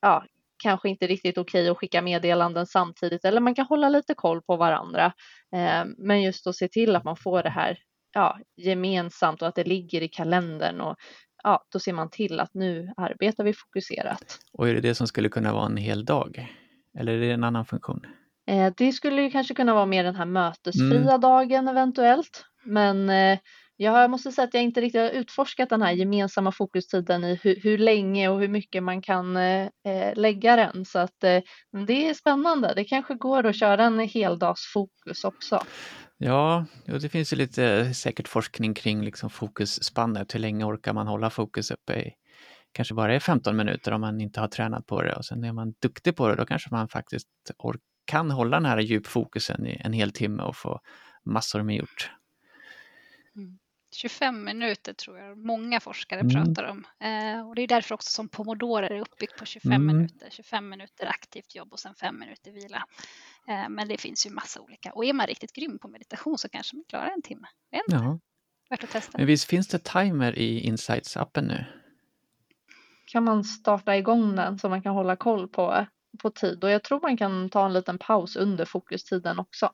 ja, 0.00 0.24
kanske 0.58 0.88
inte 0.88 1.06
riktigt 1.06 1.38
okej 1.38 1.60
okay 1.60 1.70
att 1.70 1.78
skicka 1.78 2.02
meddelanden 2.02 2.66
samtidigt 2.66 3.24
eller 3.24 3.40
man 3.40 3.54
kan 3.54 3.66
hålla 3.66 3.88
lite 3.88 4.14
koll 4.14 4.42
på 4.42 4.56
varandra. 4.56 5.12
Eh, 5.54 5.84
men 5.98 6.22
just 6.22 6.46
att 6.46 6.56
se 6.56 6.68
till 6.68 6.96
att 6.96 7.04
man 7.04 7.16
får 7.16 7.42
det 7.42 7.50
här 7.50 7.78
ja, 8.14 8.38
gemensamt 8.56 9.42
och 9.42 9.48
att 9.48 9.54
det 9.54 9.64
ligger 9.64 10.02
i 10.02 10.08
kalendern 10.08 10.80
och 10.80 10.96
ja, 11.42 11.64
då 11.72 11.78
ser 11.78 11.92
man 11.92 12.10
till 12.10 12.40
att 12.40 12.54
nu 12.54 12.92
arbetar 12.96 13.44
vi 13.44 13.52
fokuserat. 13.52 14.38
Och 14.52 14.68
är 14.68 14.74
det 14.74 14.80
det 14.80 14.94
som 14.94 15.06
skulle 15.06 15.28
kunna 15.28 15.52
vara 15.52 15.66
en 15.66 15.76
hel 15.76 16.04
dag? 16.04 16.48
Eller 16.98 17.12
är 17.12 17.20
det 17.20 17.30
en 17.30 17.44
annan 17.44 17.64
funktion? 17.64 18.06
Eh, 18.46 18.72
det 18.76 18.92
skulle 18.92 19.22
ju 19.22 19.30
kanske 19.30 19.54
kunna 19.54 19.74
vara 19.74 19.86
mer 19.86 20.04
den 20.04 20.16
här 20.16 20.24
mötesfria 20.24 21.00
mm. 21.00 21.20
dagen 21.20 21.68
eventuellt. 21.68 22.44
Men 22.64 23.10
eh, 23.10 23.38
jag 23.80 24.10
måste 24.10 24.32
säga 24.32 24.44
att 24.44 24.54
jag 24.54 24.62
inte 24.62 24.80
riktigt 24.80 25.00
har 25.00 25.10
utforskat 25.10 25.68
den 25.68 25.82
här 25.82 25.92
gemensamma 25.92 26.52
fokustiden 26.52 27.24
i 27.24 27.40
hur, 27.42 27.56
hur 27.56 27.78
länge 27.78 28.28
och 28.28 28.40
hur 28.40 28.48
mycket 28.48 28.82
man 28.82 29.02
kan 29.02 29.36
eh, 29.36 29.68
eh 29.84 30.14
lägga 30.16 30.56
den. 30.56 30.84
Så 30.84 30.98
att 30.98 31.24
eh, 31.24 31.40
det 31.86 32.08
är 32.08 32.14
spännande. 32.14 32.72
Det 32.76 32.84
kanske 32.84 33.14
går 33.14 33.46
att 33.46 33.58
köra 33.58 33.84
en 33.84 33.98
heldagsfokus 33.98 35.24
också. 35.24 35.62
Ja, 36.16 36.66
det 36.84 37.08
finns 37.08 37.32
ju 37.32 37.36
lite 37.36 37.94
säkert 37.94 38.28
forskning 38.28 38.74
kring 38.74 39.02
liksom 39.02 39.30
fokusspannet. 39.30 40.34
Hur 40.34 40.40
länge 40.40 40.64
orkar 40.64 40.92
man 40.92 41.06
hålla 41.06 41.30
fokus 41.30 41.70
uppe 41.70 42.00
i? 42.00 42.12
Kanske 42.72 42.94
bara 42.94 43.14
är 43.14 43.20
15 43.20 43.56
minuter 43.56 43.92
om 43.92 44.00
man 44.00 44.20
inte 44.20 44.40
har 44.40 44.48
tränat 44.48 44.86
på 44.86 45.02
det 45.02 45.16
och 45.16 45.24
sen 45.24 45.44
är 45.44 45.52
man 45.52 45.74
duktig 45.82 46.16
på 46.16 46.28
det 46.28 46.34
då 46.34 46.46
kanske 46.46 46.68
man 46.70 46.88
faktiskt 46.88 47.28
kan 48.04 48.30
hålla 48.30 48.56
den 48.56 48.66
här 48.66 48.78
djupfokusen 48.78 49.66
i 49.66 49.80
en 49.84 49.92
hel 49.92 50.12
timme 50.12 50.42
och 50.42 50.56
få 50.56 50.80
massor 51.24 51.62
med 51.62 51.76
gjort. 51.76 52.10
25 53.98 54.44
minuter 54.44 54.92
tror 54.92 55.18
jag 55.18 55.38
många 55.38 55.80
forskare 55.80 56.20
mm. 56.20 56.32
pratar 56.32 56.64
om. 56.64 56.86
Eh, 57.00 57.48
och 57.48 57.54
det 57.54 57.62
är 57.62 57.66
därför 57.66 57.94
också 57.94 58.10
som 58.10 58.28
Pomodoro 58.28 58.84
är 58.84 59.00
uppbyggt 59.00 59.38
på 59.38 59.44
25 59.44 59.72
mm. 59.72 59.86
minuter. 59.86 60.28
25 60.30 60.68
minuter 60.68 61.06
aktivt 61.06 61.54
jobb 61.54 61.72
och 61.72 61.78
sen 61.78 61.94
5 61.94 62.18
minuter 62.18 62.50
vila. 62.52 62.84
Eh, 63.48 63.68
men 63.68 63.88
det 63.88 64.00
finns 64.00 64.26
ju 64.26 64.30
massa 64.30 64.60
olika. 64.60 64.92
Och 64.92 65.04
är 65.04 65.12
man 65.12 65.26
riktigt 65.26 65.52
grym 65.52 65.78
på 65.78 65.88
meditation 65.88 66.38
så 66.38 66.48
kanske 66.48 66.76
man 66.76 66.84
klarar 66.88 67.10
en 67.10 67.22
timme. 67.22 67.46
Ja. 67.86 68.18
Värt 68.70 68.84
att 68.84 68.90
testa. 68.90 69.18
Men 69.18 69.26
visst 69.26 69.44
finns 69.44 69.68
det 69.68 69.78
timer 69.78 70.38
i 70.38 70.70
Insights-appen 70.70 71.42
nu? 71.42 71.64
Kan 73.06 73.24
man 73.24 73.44
starta 73.44 73.96
igång 73.96 74.36
den 74.36 74.58
så 74.58 74.68
man 74.68 74.82
kan 74.82 74.94
hålla 74.94 75.16
koll 75.16 75.48
på, 75.48 75.86
på 76.22 76.30
tid 76.30 76.64
och 76.64 76.70
jag 76.70 76.84
tror 76.84 77.00
man 77.00 77.16
kan 77.16 77.50
ta 77.50 77.66
en 77.66 77.72
liten 77.72 77.98
paus 77.98 78.36
under 78.36 78.64
fokustiden 78.64 79.38
också 79.38 79.70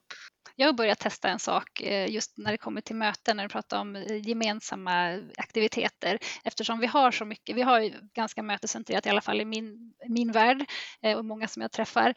jag 0.55 0.67
har 0.67 0.73
börjat 0.73 0.99
testa 0.99 1.29
en 1.29 1.39
sak 1.39 1.81
eh, 1.81 2.11
just 2.11 2.37
när 2.37 2.51
det 2.51 2.57
kommer 2.57 2.81
till 2.81 2.95
möten, 2.95 3.37
när 3.37 3.43
du 3.43 3.49
pratar 3.49 3.79
om 3.79 3.95
eh, 3.95 4.27
gemensamma 4.27 5.19
aktiviteter, 5.37 6.19
eftersom 6.43 6.79
vi 6.79 6.87
har 6.87 7.11
så 7.11 7.25
mycket. 7.25 7.55
Vi 7.55 7.61
har 7.61 7.79
ju 7.79 7.93
ganska 8.13 8.43
mötescentrerat 8.43 9.05
i 9.05 9.09
alla 9.09 9.21
fall 9.21 9.41
i 9.41 9.45
min, 9.45 9.93
min 10.09 10.31
värld 10.31 10.65
eh, 11.01 11.17
och 11.17 11.25
många 11.25 11.47
som 11.47 11.61
jag 11.61 11.71
träffar. 11.71 12.13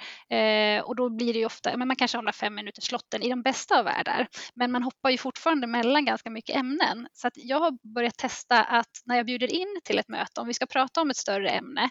Och 0.85 0.97
då 0.97 1.09
blir 1.09 1.33
det 1.33 1.39
ju 1.39 1.47
ofta, 1.47 1.77
men 1.77 1.89
man 1.89 1.97
kanske 1.97 2.19
håller 2.19 2.33
fem 2.33 2.55
minuters 2.55 2.85
slotten 2.85 3.23
i 3.23 3.29
de 3.29 3.43
bästa 3.43 3.79
av 3.79 3.85
världar, 3.85 4.27
men 4.55 4.73
man 4.73 4.83
hoppar 4.83 5.11
ju 5.11 5.19
fortfarande 5.19 5.67
mellan 5.67 6.05
ganska 6.05 6.31
mycket 6.31 6.57
ämnen. 6.57 7.09
Så 7.13 7.29
att 7.29 7.33
jag 7.37 7.61
har 7.61 7.95
börjat 7.95 8.17
testa 8.17 8.65
att 8.65 8.91
när 9.05 9.17
jag 9.17 9.27
bjuder 9.27 9.53
in 9.53 9.81
till 9.85 9.99
ett 9.99 10.09
möte, 10.09 10.41
om 10.41 10.47
vi 10.47 10.55
ska 10.55 10.67
prata 10.67 11.01
om 11.01 11.11
ett 11.11 11.17
större 11.17 11.51
ämne, 11.51 11.91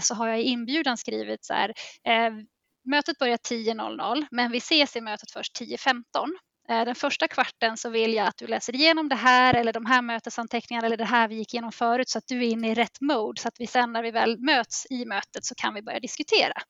så 0.00 0.14
har 0.14 0.28
jag 0.28 0.40
i 0.40 0.44
inbjudan 0.44 0.96
skrivit 0.96 1.44
så 1.44 1.54
här, 1.54 1.72
Mötet 2.84 3.18
börjar 3.18 3.36
10.00 3.36 4.26
men 4.30 4.52
vi 4.52 4.58
ses 4.58 4.96
i 4.96 5.00
mötet 5.00 5.30
först 5.30 5.60
10.15. 5.60 6.02
Eh, 6.68 6.84
den 6.84 6.94
första 6.94 7.28
kvarten 7.28 7.76
så 7.76 7.90
vill 7.90 8.14
jag 8.14 8.26
att 8.26 8.36
du 8.36 8.46
läser 8.46 8.74
igenom 8.74 9.08
det 9.08 9.14
här 9.14 9.54
eller 9.54 9.72
de 9.72 9.86
här 9.86 10.02
mötesanteckningarna 10.02 10.86
eller 10.86 10.96
det 10.96 11.04
här 11.04 11.28
vi 11.28 11.34
gick 11.34 11.54
igenom 11.54 11.72
förut 11.72 12.08
så 12.08 12.18
att 12.18 12.26
du 12.26 12.38
är 12.38 12.48
inne 12.48 12.70
i 12.70 12.74
rätt 12.74 13.00
mode 13.00 13.40
så 13.40 13.48
att 13.48 13.54
vi 13.58 13.66
sen 13.66 13.92
när 13.92 14.02
vi 14.02 14.10
väl 14.10 14.40
möts 14.40 14.86
i 14.90 15.04
mötet 15.04 15.44
så 15.44 15.54
kan 15.54 15.74
vi 15.74 15.82
börja 15.82 16.00
diskutera. 16.00 16.62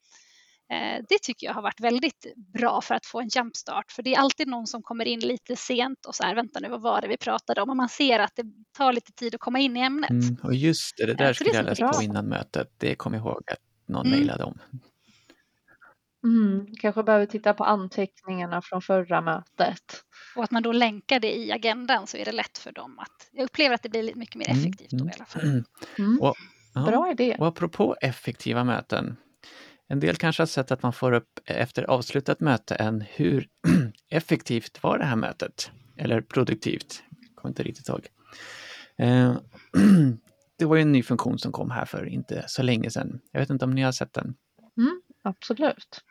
Eh, 0.71 1.03
det 1.09 1.17
tycker 1.21 1.47
jag 1.47 1.53
har 1.53 1.61
varit 1.61 1.79
väldigt 1.79 2.25
bra 2.53 2.81
för 2.81 2.95
att 2.95 3.05
få 3.05 3.21
en 3.21 3.27
jumpstart 3.27 3.91
för 3.91 4.03
det 4.03 4.13
är 4.13 4.19
alltid 4.19 4.47
någon 4.47 4.67
som 4.67 4.83
kommer 4.83 5.05
in 5.05 5.19
lite 5.19 5.55
sent 5.55 6.05
och 6.07 6.15
så 6.15 6.23
här 6.23 6.35
vänta 6.35 6.59
nu 6.59 6.69
vad 6.69 6.81
var 6.81 7.01
det 7.01 7.07
vi 7.07 7.17
pratade 7.17 7.61
om 7.61 7.69
och 7.69 7.77
man 7.77 7.89
ser 7.89 8.19
att 8.19 8.31
det 8.35 8.43
tar 8.77 8.93
lite 8.93 9.11
tid 9.11 9.35
att 9.35 9.41
komma 9.41 9.59
in 9.59 9.77
i 9.77 9.79
ämnet. 9.79 10.09
Mm, 10.09 10.37
och 10.43 10.55
just 10.55 10.97
det, 10.97 11.05
det 11.05 11.13
där 11.13 11.33
skulle 11.33 11.53
jag 11.53 11.65
läst 11.65 11.81
på 11.81 12.01
innan 12.01 12.29
mötet, 12.29 12.71
det 12.77 12.95
kom 12.95 13.13
jag 13.13 13.21
ihåg 13.21 13.43
att 13.51 13.59
någon 13.87 14.05
mm. 14.05 14.19
mejlade 14.19 14.43
om. 14.43 14.59
Mm, 16.25 16.67
kanske 16.79 17.03
behöver 17.03 17.25
titta 17.25 17.53
på 17.53 17.63
anteckningarna 17.63 18.61
från 18.61 18.81
förra 18.81 19.21
mötet. 19.21 20.03
Och 20.35 20.43
att 20.43 20.51
man 20.51 20.63
då 20.63 20.71
länkar 20.71 21.19
det 21.19 21.37
i 21.37 21.51
agendan 21.51 22.07
så 22.07 22.17
är 22.17 22.25
det 22.25 22.31
lätt 22.31 22.57
för 22.57 22.71
dem 22.71 22.99
att... 22.99 23.29
Jag 23.31 23.43
upplever 23.43 23.75
att 23.75 23.83
det 23.83 23.89
blir 23.89 24.15
mycket 24.15 24.35
mer 24.35 24.49
mm, 24.49 24.59
effektivt 24.59 24.93
mm, 24.93 25.05
då 25.05 25.11
i 25.11 25.15
alla 25.15 25.25
fall. 25.25 25.41
Mm. 25.41 25.63
mm. 25.99 26.21
Och, 26.21 26.35
ja, 26.73 26.85
Bra 26.85 27.11
idé. 27.11 27.35
Och 27.39 27.47
apropå 27.47 27.95
effektiva 28.01 28.63
möten. 28.63 29.17
En 29.87 29.99
del 29.99 30.15
kanske 30.15 30.41
har 30.41 30.47
sett 30.47 30.71
att 30.71 30.83
man 30.83 30.93
får 30.93 31.11
upp 31.11 31.39
efter 31.45 31.83
avslutat 31.83 32.39
möte 32.39 32.75
en 32.75 33.01
hur 33.01 33.47
effektivt 34.09 34.83
var 34.83 34.97
det 34.97 35.05
här 35.05 35.15
mötet? 35.15 35.71
Eller 35.97 36.21
produktivt, 36.21 37.03
jag 37.09 37.35
kommer 37.35 37.49
inte 37.49 37.63
riktigt 37.63 37.89
ihåg. 37.89 38.07
Eh, 38.97 39.37
det 40.59 40.65
var 40.65 40.75
ju 40.75 40.81
en 40.81 40.91
ny 40.91 41.03
funktion 41.03 41.39
som 41.39 41.51
kom 41.51 41.71
här 41.71 41.85
för 41.85 42.05
inte 42.05 42.43
så 42.47 42.63
länge 42.63 42.89
sedan. 42.89 43.19
Jag 43.31 43.39
vet 43.39 43.49
inte 43.49 43.65
om 43.65 43.71
ni 43.71 43.81
har 43.81 43.91
sett 43.91 44.13
den? 44.13 44.35
Mm, 44.77 45.01
absolut. 45.23 46.01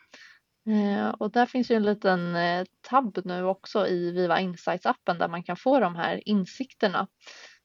Eh, 0.66 1.08
och 1.08 1.30
där 1.32 1.46
finns 1.46 1.70
ju 1.70 1.74
en 1.74 1.82
liten 1.82 2.36
eh, 2.36 2.64
tab 2.90 3.18
nu 3.24 3.44
också 3.44 3.86
i 3.86 4.10
Viva 4.10 4.40
Insights-appen 4.40 5.18
där 5.18 5.28
man 5.28 5.42
kan 5.42 5.56
få 5.56 5.80
de 5.80 5.96
här 5.96 6.28
insikterna 6.28 7.06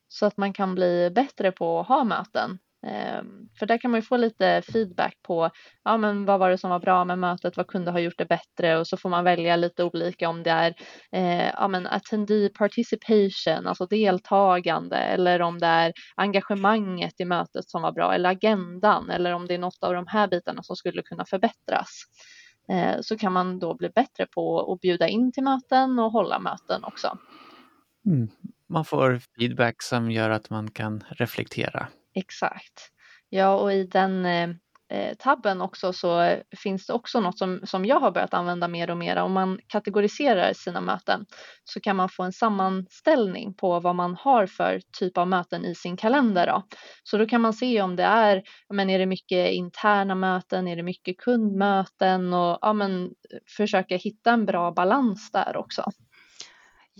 så 0.08 0.26
att 0.26 0.38
man 0.38 0.54
kan 0.54 0.76
bli 0.76 1.10
bättre 1.10 1.52
på 1.52 1.80
att 1.80 1.88
ha 1.88 2.04
möten. 2.04 2.60
Ehm, 2.88 3.50
för 3.60 3.66
där 3.66 3.78
kan 3.78 3.92
man 3.92 3.98
ju 4.00 4.02
få 4.02 4.18
lite 4.18 4.62
feedback 4.74 5.16
på 5.24 5.50
ja, 5.84 5.98
men 5.98 6.26
vad 6.26 6.40
var 6.40 6.50
det 6.50 6.58
som 6.58 6.70
var 6.70 6.80
bra 6.80 7.06
med 7.06 7.20
mötet, 7.20 7.58
vad 7.58 7.68
kunde 7.68 7.92
ha 7.92 8.00
gjort 8.00 8.18
det 8.18 8.26
bättre 8.26 8.78
och 8.78 8.88
så 8.88 8.98
får 8.98 9.10
man 9.10 9.24
välja 9.24 9.56
lite 9.56 9.84
olika 9.84 10.30
om 10.30 10.44
det 10.44 10.50
är 10.50 10.74
eh, 11.12 11.50
ja, 11.50 11.68
men 11.68 11.88
attendee 11.88 12.50
participation, 12.50 13.68
alltså 13.68 13.86
deltagande 13.86 14.98
eller 14.98 15.42
om 15.42 15.60
det 15.60 15.68
är 15.68 15.94
engagemanget 16.16 17.20
i 17.20 17.26
mötet 17.26 17.70
som 17.70 17.82
var 17.82 17.92
bra 17.92 18.14
eller 18.14 18.30
agendan 18.30 19.10
eller 19.10 19.34
om 19.34 19.48
det 19.48 19.54
är 19.54 19.58
något 19.58 19.84
av 19.84 19.94
de 19.94 20.08
här 20.08 20.28
bitarna 20.28 20.64
som 20.64 20.76
skulle 20.76 21.02
kunna 21.02 21.26
förbättras. 21.26 22.04
Eh, 22.70 23.02
så 23.02 23.18
kan 23.18 23.34
man 23.34 23.60
då 23.60 23.74
bli 23.74 23.90
bättre 23.90 24.26
på 24.26 24.74
att 24.74 24.82
bjuda 24.82 25.08
in 25.08 25.32
till 25.32 25.44
möten 25.44 26.00
och 26.00 26.12
hålla 26.12 26.40
möten 26.40 26.84
också. 26.84 27.18
Mm. 28.06 28.30
man 28.68 28.86
får 28.86 29.22
feedback 29.38 29.84
som 29.84 30.12
gör 30.12 30.30
att 30.30 30.50
man 30.50 30.72
kan 30.72 31.04
reflektera. 31.10 31.88
Exakt. 32.14 32.92
Ja, 33.30 33.56
och 33.60 33.74
i 33.74 33.84
den 33.84 34.26
eh, 34.26 34.50
Eh, 34.92 35.16
tabben 35.20 35.62
också 35.62 35.94
så 35.94 36.38
finns 36.58 36.88
det 36.88 36.94
också 36.94 37.20
något 37.20 37.38
som, 37.38 37.60
som 37.64 37.86
jag 37.86 38.00
har 38.00 38.12
börjat 38.12 38.34
använda 38.34 38.68
mer 38.68 38.90
och 38.90 38.98
mer. 38.98 39.16
Om 39.16 39.32
man 39.32 39.60
kategoriserar 39.68 40.54
sina 40.54 40.82
möten 40.82 41.26
så 41.64 41.80
kan 41.80 41.96
man 41.96 42.10
få 42.10 42.24
en 42.24 42.34
sammanställning 42.34 43.54
på 43.54 43.80
vad 43.80 43.96
man 43.96 44.16
har 44.16 44.46
för 44.48 44.82
typ 45.00 45.18
av 45.18 45.28
möten 45.28 45.66
i 45.66 45.76
sin 45.76 45.98
kalender. 45.98 46.48
Då. 46.48 46.64
Så 47.04 47.18
då 47.18 47.26
kan 47.26 47.42
man 47.42 47.54
se 47.54 47.82
om 47.82 47.96
det 47.96 48.04
är, 48.04 48.44
men 48.74 48.90
är 48.90 49.00
det 49.00 49.06
mycket 49.06 49.52
interna 49.52 50.16
möten, 50.16 50.68
är 50.68 50.76
det 50.76 50.84
mycket 50.84 51.18
kundmöten 51.18 52.34
och 52.34 52.58
ja, 52.62 52.74
men, 52.74 53.10
försöka 53.58 53.96
hitta 53.96 54.32
en 54.32 54.46
bra 54.46 54.72
balans 54.72 55.32
där 55.32 55.58
också. 55.58 55.84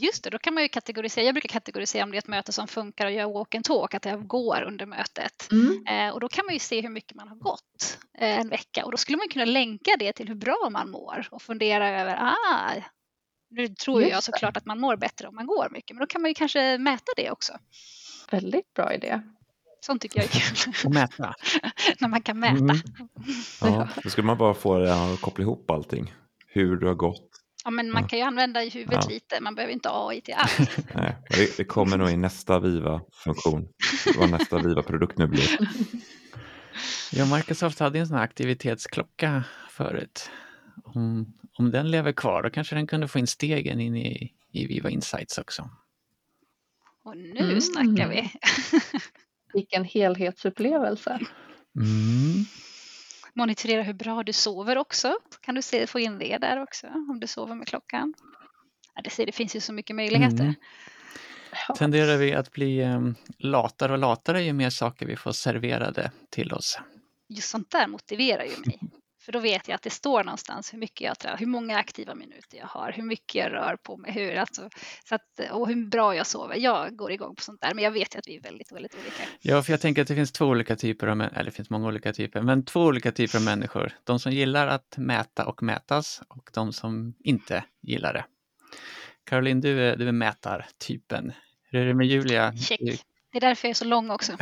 Just 0.02 0.24
det, 0.24 0.30
då 0.30 0.38
kan 0.38 0.54
man 0.54 0.64
ju 0.64 0.70
kategorisera. 0.70 1.26
Jag 1.26 1.34
brukar 1.34 1.50
kategorisera 1.50 2.04
om 2.04 2.12
det 2.12 2.18
är 2.18 2.20
ett 2.20 2.28
möte 2.28 2.52
som 2.52 2.68
funkar 2.68 3.06
och 3.06 3.12
gör 3.12 3.34
walk 3.34 3.56
and 3.56 3.66
talk, 3.66 3.94
att 3.94 4.06
jag 4.06 4.28
går 4.28 4.64
under 4.68 4.86
mötet. 4.86 5.52
Mm. 5.52 5.86
Eh, 5.88 6.14
och 6.14 6.20
då 6.20 6.30
kan 6.30 6.46
man 6.46 6.54
ju 6.54 6.60
se 6.60 6.82
hur 6.82 6.90
mycket 6.90 7.16
man 7.16 7.28
har 7.28 7.36
gått 7.36 7.98
eh, 8.18 8.40
en 8.40 8.50
vecka 8.50 8.86
och 8.86 8.92
då 8.92 8.98
skulle 8.98 9.18
man 9.18 9.28
kunna 9.28 9.46
länka 9.46 9.92
det 10.00 10.14
till 10.14 10.28
hur 10.28 10.36
bra 10.36 10.70
man 10.72 10.90
mår 10.90 11.28
och 11.32 11.42
fundera 11.42 12.02
över, 12.02 12.16
ah, 12.16 12.74
nu 13.50 13.68
tror 13.68 14.02
Just 14.02 14.12
jag 14.12 14.24
såklart 14.24 14.58
att 14.58 14.66
man 14.66 14.80
mår 14.80 14.96
bättre 14.96 15.28
om 15.28 15.36
man 15.36 15.48
går 15.48 15.70
mycket, 15.72 15.96
men 15.96 16.00
då 16.00 16.08
kan 16.08 16.22
man 16.22 16.30
ju 16.30 16.36
kanske 16.36 16.78
mäta 16.78 17.12
det 17.16 17.32
också. 17.32 17.54
Väldigt 18.32 18.74
bra 18.74 18.94
idé. 18.94 19.22
Sånt 19.82 20.02
tycker 20.02 20.20
jag 20.20 20.26
är 20.26 20.30
kul. 20.30 20.74
Och 20.86 20.94
mäta. 20.94 21.34
När 22.00 22.08
man 22.08 22.22
kan 22.22 22.40
mäta. 22.40 22.56
Mm. 22.56 22.78
Ja, 23.62 23.88
då 24.04 24.10
skulle 24.10 24.28
man 24.28 24.38
bara 24.38 24.54
få 24.54 24.78
det 24.78 24.94
att 24.94 25.22
koppla 25.22 25.44
ihop 25.44 25.72
allting. 25.72 26.14
Hur 26.48 26.76
du 26.76 26.88
har 26.88 26.94
gått, 26.94 27.29
Ja, 27.64 27.72
men 27.72 27.92
man 27.92 28.08
kan 28.08 28.20
ju 28.20 28.26
använda 28.26 28.64
i 28.64 28.70
huvudet 28.70 29.00
ja. 29.04 29.10
lite, 29.10 29.42
man 29.42 29.56
behöver 29.56 29.74
inte 29.74 29.90
AI 29.92 30.22
till 30.22 30.34
allt. 30.38 30.78
Nej, 30.96 31.16
det, 31.30 31.58
det 31.58 31.64
kommer 31.64 31.98
nog 31.98 32.10
i 32.10 32.18
nästa 32.18 32.60
Viva-funktion, 32.60 33.68
vad 34.18 34.30
nästa 34.30 34.58
Viva-produkt 34.58 35.18
nu 35.18 35.28
blir. 35.28 35.60
Ja, 37.12 37.36
Microsoft 37.36 37.80
hade 37.80 38.00
en 38.00 38.08
sån 38.08 38.18
här 38.18 38.24
aktivitetsklocka 38.24 39.44
förut. 39.70 40.32
Om, 40.84 41.34
om 41.58 41.72
den 41.72 41.92
lever 41.92 42.12
kvar, 42.12 42.44
då 42.44 42.50
kanske 42.50 42.76
den 42.76 42.88
kunde 42.88 43.08
få 43.08 43.20
in 43.20 43.28
stegen 43.28 43.80
in 43.80 43.96
i, 43.96 44.34
i 44.52 44.68
Viva 44.68 44.90
Insights 44.90 45.38
också. 45.38 45.70
Och 47.04 47.18
nu 47.18 47.40
mm. 47.40 47.62
snackar 47.62 48.10
vi! 48.10 48.32
Vilken 49.54 49.84
helhetsupplevelse! 49.84 51.20
Mm 51.76 52.46
monitorera 53.40 53.84
hur 53.84 53.94
bra 53.94 54.24
du 54.24 54.34
sover 54.34 54.78
också. 54.78 55.16
Kan 55.42 55.56
du 55.56 55.62
se, 55.62 55.88
få 55.88 56.00
in 56.00 56.20
det 56.20 56.38
där 56.38 56.62
också 56.62 56.88
om 56.88 57.20
du 57.20 57.28
sover 57.28 57.56
med 57.56 57.68
klockan. 57.68 58.14
Ja, 58.96 59.02
det, 59.02 59.26
det 59.26 59.32
finns 59.32 59.56
ju 59.56 59.60
så 59.60 59.74
mycket 59.74 59.96
möjligheter. 59.96 60.44
Mm. 60.44 60.56
Tenderar 61.78 62.18
vi 62.18 62.34
att 62.34 62.52
bli 62.52 62.84
um, 62.84 63.16
latare 63.38 63.92
och 63.92 63.98
latare 63.98 64.44
ju 64.44 64.54
mer 64.54 64.70
saker 64.70 65.06
vi 65.06 65.16
får 65.16 65.32
serverade 65.32 66.12
till 66.30 66.54
oss? 66.54 66.80
Just 67.30 67.50
sånt 67.50 67.72
där 67.72 67.88
motiverar 67.88 68.44
ju 68.44 68.58
mig. 68.66 68.80
För 69.30 69.34
då 69.34 69.40
vet 69.40 69.68
jag 69.68 69.76
att 69.76 69.82
det 69.82 69.90
står 69.90 70.24
någonstans 70.24 70.74
hur 70.74 70.80
mycket 70.80 71.02
jag 71.02 71.20
tränar, 71.20 71.38
hur 71.38 71.46
många 71.46 71.78
aktiva 71.78 72.16
minuter 72.16 72.58
jag 72.58 72.68
har, 72.68 72.92
hur 72.92 73.04
mycket 73.04 73.36
jag 73.36 73.52
rör 73.52 73.78
på 73.84 73.98
mig, 73.98 74.12
hur, 74.12 74.36
alltså, 74.36 74.70
så 75.10 75.16
att, 75.16 75.52
och 75.52 75.68
hur 75.68 75.86
bra 75.86 76.16
jag 76.16 76.28
sover. 76.28 76.56
Jag 76.56 76.96
går 76.96 77.12
igång 77.12 77.36
på 77.36 77.42
sånt 77.42 77.62
där, 77.62 77.74
men 77.74 77.84
jag 77.84 77.92
vet 77.92 78.16
att 78.16 78.28
vi 78.28 78.36
är 78.36 78.42
väldigt, 78.42 78.72
väldigt 78.72 78.96
olika. 78.96 79.24
Ja, 79.42 79.64
för 79.64 79.74
jag 79.74 79.82
tänker 79.82 80.02
att 80.02 80.08
det 80.08 80.16
finns 80.16 80.32
två 80.32 80.46
olika 80.46 80.76
typer 80.76 81.08
av, 81.08 81.22
eller 81.22 81.44
det 81.44 81.52
finns 81.52 81.70
många 81.70 81.88
olika 81.88 82.14
typer, 82.14 82.42
men 82.42 82.66
två 82.66 82.82
olika 82.82 83.12
typer 83.12 83.38
av 83.38 83.44
människor. 83.44 83.92
De 84.04 84.20
som 84.20 84.32
gillar 84.32 84.68
att 84.68 84.98
mäta 84.98 85.46
och 85.46 85.64
mätas 85.64 86.22
och 86.28 86.50
de 86.54 86.74
som 86.74 87.14
inte 87.20 87.64
gillar 87.82 88.14
det. 88.14 88.26
Caroline, 89.26 89.62
du 89.62 89.82
är, 89.82 89.98
du 89.98 90.08
är 90.08 90.12
mätartypen. 90.12 91.32
Hur 91.64 91.82
är 91.82 91.86
det 91.86 91.94
med 91.94 92.08
Julia? 92.08 92.54
Check. 92.58 92.80
Det 93.32 93.38
är 93.38 93.42
därför 93.42 93.68
jag 93.68 93.70
är 93.70 93.76
så 93.76 93.86
lång 93.86 94.12
också. 94.12 94.38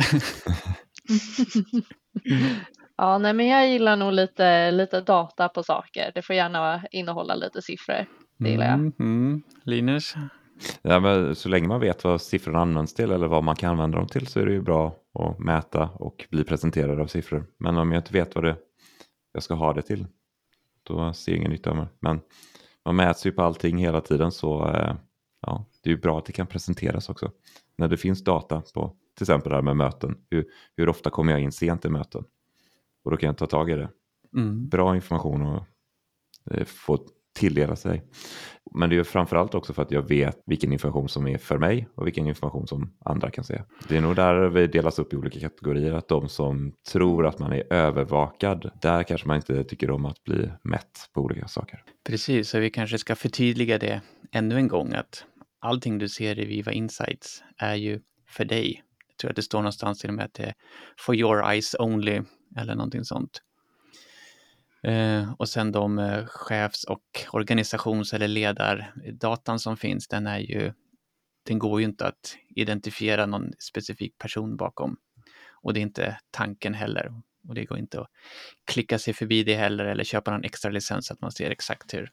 Ja, 3.00 3.18
nej, 3.18 3.32
men 3.32 3.46
jag 3.46 3.68
gillar 3.68 3.96
nog 3.96 4.12
lite, 4.12 4.70
lite 4.70 5.00
data 5.00 5.48
på 5.48 5.62
saker. 5.62 6.12
Det 6.14 6.22
får 6.22 6.36
gärna 6.36 6.82
innehålla 6.90 7.34
lite 7.34 7.62
siffror. 7.62 8.06
Det 8.38 8.50
gillar 8.50 8.64
jag. 8.64 8.74
Mm, 8.74 8.92
mm. 8.98 9.42
Linus? 9.64 10.14
Ja, 10.82 11.00
men 11.00 11.34
så 11.34 11.48
länge 11.48 11.68
man 11.68 11.80
vet 11.80 12.04
vad 12.04 12.20
siffrorna 12.20 12.58
används 12.58 12.94
till 12.94 13.10
eller 13.10 13.26
vad 13.26 13.44
man 13.44 13.56
kan 13.56 13.70
använda 13.70 13.98
dem 13.98 14.06
till 14.06 14.26
så 14.26 14.40
är 14.40 14.46
det 14.46 14.52
ju 14.52 14.62
bra 14.62 14.96
att 15.18 15.38
mäta 15.38 15.88
och 15.94 16.26
bli 16.30 16.44
presenterad 16.44 17.00
av 17.00 17.06
siffror. 17.06 17.46
Men 17.58 17.76
om 17.76 17.92
jag 17.92 18.00
inte 18.00 18.12
vet 18.12 18.34
vad 18.34 18.44
det, 18.44 18.56
jag 19.32 19.42
ska 19.42 19.54
ha 19.54 19.72
det 19.72 19.82
till, 19.82 20.06
då 20.82 21.12
ser 21.12 21.32
jag 21.32 21.38
ingen 21.38 21.50
nytta 21.50 21.74
med 21.74 21.86
Men 22.00 22.20
man 22.84 22.96
mäts 22.96 23.26
ju 23.26 23.32
på 23.32 23.42
allting 23.42 23.78
hela 23.78 24.00
tiden 24.00 24.32
så 24.32 24.70
eh, 24.70 24.94
ja, 25.40 25.66
det 25.82 25.90
är 25.90 25.94
ju 25.94 26.00
bra 26.00 26.18
att 26.18 26.26
det 26.26 26.32
kan 26.32 26.46
presenteras 26.46 27.08
också. 27.08 27.30
När 27.76 27.88
det 27.88 27.96
finns 27.96 28.24
data 28.24 28.62
på 28.74 28.96
till 29.16 29.24
exempel 29.24 29.50
det 29.50 29.56
här 29.56 29.62
med 29.62 29.76
möten. 29.76 30.16
Hur, 30.30 30.44
hur 30.76 30.88
ofta 30.88 31.10
kommer 31.10 31.32
jag 31.32 31.40
in 31.40 31.52
sent 31.52 31.84
i 31.84 31.88
möten? 31.88 32.24
Och 33.04 33.10
då 33.10 33.16
kan 33.16 33.26
jag 33.26 33.36
ta 33.36 33.46
tag 33.46 33.70
i 33.70 33.74
det. 33.74 33.90
Mm. 34.36 34.68
Bra 34.68 34.94
information 34.94 35.46
att 35.46 35.66
eh, 36.50 36.64
få 36.64 36.98
tilldela 37.38 37.76
sig. 37.76 38.02
Men 38.74 38.90
det 38.90 38.96
är 38.96 39.04
framförallt 39.04 39.54
också 39.54 39.72
för 39.72 39.82
att 39.82 39.90
jag 39.90 40.08
vet 40.08 40.42
vilken 40.46 40.72
information 40.72 41.08
som 41.08 41.26
är 41.26 41.38
för 41.38 41.58
mig 41.58 41.88
och 41.94 42.06
vilken 42.06 42.26
information 42.26 42.66
som 42.66 42.96
andra 43.04 43.30
kan 43.30 43.44
se. 43.44 43.62
Det 43.88 43.96
är 43.96 44.00
nog 44.00 44.16
där 44.16 44.48
vi 44.48 44.66
delas 44.66 44.98
upp 44.98 45.12
i 45.12 45.16
olika 45.16 45.40
kategorier. 45.40 45.92
Att 45.92 46.08
de 46.08 46.28
som 46.28 46.72
tror 46.92 47.26
att 47.26 47.38
man 47.38 47.52
är 47.52 47.72
övervakad, 47.72 48.70
där 48.82 49.02
kanske 49.02 49.26
man 49.26 49.36
inte 49.36 49.64
tycker 49.64 49.90
om 49.90 50.04
att 50.04 50.24
bli 50.24 50.50
mätt 50.62 51.10
på 51.14 51.20
olika 51.20 51.48
saker. 51.48 51.82
Precis, 52.08 52.48
så 52.48 52.58
vi 52.58 52.70
kanske 52.70 52.98
ska 52.98 53.16
förtydliga 53.16 53.78
det 53.78 54.00
ännu 54.32 54.56
en 54.56 54.68
gång 54.68 54.92
att 54.92 55.24
allting 55.60 55.98
du 55.98 56.08
ser 56.08 56.38
i 56.38 56.44
Viva 56.44 56.72
Insights 56.72 57.42
är 57.58 57.74
ju 57.74 58.00
för 58.28 58.44
dig. 58.44 58.82
Jag 59.08 59.16
tror 59.18 59.30
att 59.30 59.36
det 59.36 59.42
står 59.42 59.58
någonstans 59.58 60.00
till 60.00 60.10
och 60.10 60.14
med 60.14 60.24
att 60.24 60.34
det 60.34 60.42
är 60.42 60.54
for 60.98 61.14
your 61.14 61.50
eyes 61.50 61.76
only 61.78 62.20
eller 62.56 62.74
någonting 62.74 63.04
sånt. 63.04 63.42
Eh, 64.82 65.32
och 65.38 65.48
sen 65.48 65.72
de 65.72 65.98
eh, 65.98 66.26
chefs 66.26 66.84
och 66.84 67.26
organisations 67.32 68.12
eller 68.12 68.28
ledardatan 68.28 69.58
som 69.58 69.76
finns, 69.76 70.08
den 70.08 70.26
är 70.26 70.38
ju, 70.38 70.72
den 71.42 71.58
går 71.58 71.80
ju 71.80 71.86
inte 71.86 72.06
att 72.06 72.36
identifiera 72.48 73.26
någon 73.26 73.52
specifik 73.58 74.18
person 74.18 74.56
bakom. 74.56 74.96
Och 75.62 75.74
det 75.74 75.80
är 75.80 75.82
inte 75.82 76.18
tanken 76.30 76.74
heller. 76.74 77.12
Och 77.48 77.54
det 77.54 77.64
går 77.64 77.78
inte 77.78 78.00
att 78.00 78.10
klicka 78.64 78.98
sig 78.98 79.14
förbi 79.14 79.44
det 79.44 79.54
heller 79.54 79.84
eller 79.84 80.04
köpa 80.04 80.30
någon 80.30 80.44
extra 80.44 80.70
licens 80.70 81.06
så 81.06 81.14
att 81.14 81.20
man 81.20 81.32
ser 81.32 81.50
exakt 81.50 81.94
hur, 81.94 82.10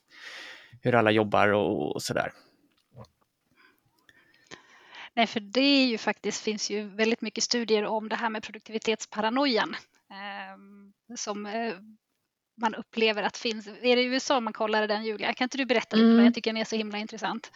hur 0.82 0.95
alla 0.95 1.12
jobbar 1.12 1.48
och, 1.48 1.95
och 1.95 2.02
sådär. 2.02 2.32
Nej, 5.13 5.28
för 5.28 5.39
det 5.39 5.62
är 5.62 5.86
ju 5.86 5.98
faktiskt, 5.98 6.41
finns 6.43 6.69
ju 6.69 6.89
väldigt 6.89 7.21
mycket 7.21 7.43
studier 7.43 7.86
om 7.86 8.10
det 8.10 8.15
här 8.15 8.30
med 8.30 8.43
produktivitetsparanoian 8.43 9.76
som 11.15 11.46
eh, 11.46 11.74
man 12.62 12.76
upplever 12.76 13.24
att 13.24 13.38
finns. 13.38 13.68
Är 13.68 13.96
det 13.96 14.02
i 14.02 14.06
USA 14.06 14.39
man 14.39 14.54
kollar 14.54 14.88
den 14.88 15.04
Julia? 15.04 15.34
Kan 15.34 15.46
inte 15.46 15.58
du 15.58 15.65
berätta 15.65 15.96
lite? 15.96 16.10
Mm. 16.10 16.26
Jag 16.26 16.34
tycker 16.34 16.54
den 16.54 16.62
är 16.62 16.65
så 16.65 16.76
himla 16.76 16.98
intressant. 16.98 17.52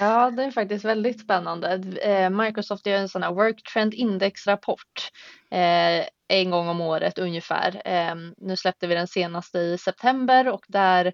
Ja, 0.00 0.30
det 0.30 0.44
är 0.44 0.50
faktiskt 0.50 0.84
väldigt 0.84 1.20
spännande. 1.20 1.72
Eh, 2.02 2.30
Microsoft 2.30 2.86
gör 2.86 2.96
en 2.96 3.08
sån 3.08 3.22
här 3.22 3.32
Work 3.32 3.62
Trend 3.72 3.94
Index 3.94 4.46
rapport 4.46 5.10
eh, 5.50 6.06
en 6.28 6.50
gång 6.50 6.68
om 6.68 6.80
året 6.80 7.18
ungefär. 7.18 7.82
Ehm, 7.84 8.34
nu 8.36 8.56
släppte 8.56 8.86
vi 8.86 8.94
den 8.94 9.08
senaste 9.08 9.58
i 9.58 9.78
september 9.78 10.48
och 10.48 10.64
där 10.68 11.12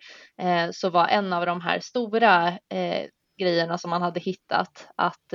så 0.73 0.91
var 0.91 1.09
en 1.09 1.33
av 1.33 1.47
de 1.47 1.61
här 1.61 1.81
stora 1.81 2.59
grejerna 3.39 3.79
som 3.79 3.91
man 3.91 4.03
hade 4.03 4.21
hittat 4.21 4.89
att 4.97 5.35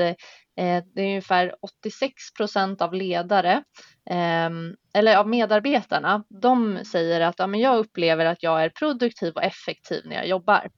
Eh, 0.58 0.84
det 0.96 1.02
är 1.02 1.06
ungefär 1.06 1.56
86 1.62 2.34
procent 2.38 2.82
av 2.82 2.94
ledare 2.94 3.64
ehm, 4.10 4.76
eller 4.94 5.18
av 5.18 5.28
medarbetarna. 5.28 6.24
De 6.30 6.80
säger 6.86 7.22
att 7.22 7.40
ja, 7.40 7.48
men 7.48 7.60
jag 7.60 7.78
upplever 7.78 8.26
att 8.26 8.44
jag 8.44 8.64
är 8.64 8.70
produktiv 8.70 9.34
och 9.34 9.44
effektiv 9.44 10.02
när 10.06 10.16
jag 10.16 10.28
jobbar. 10.28 10.70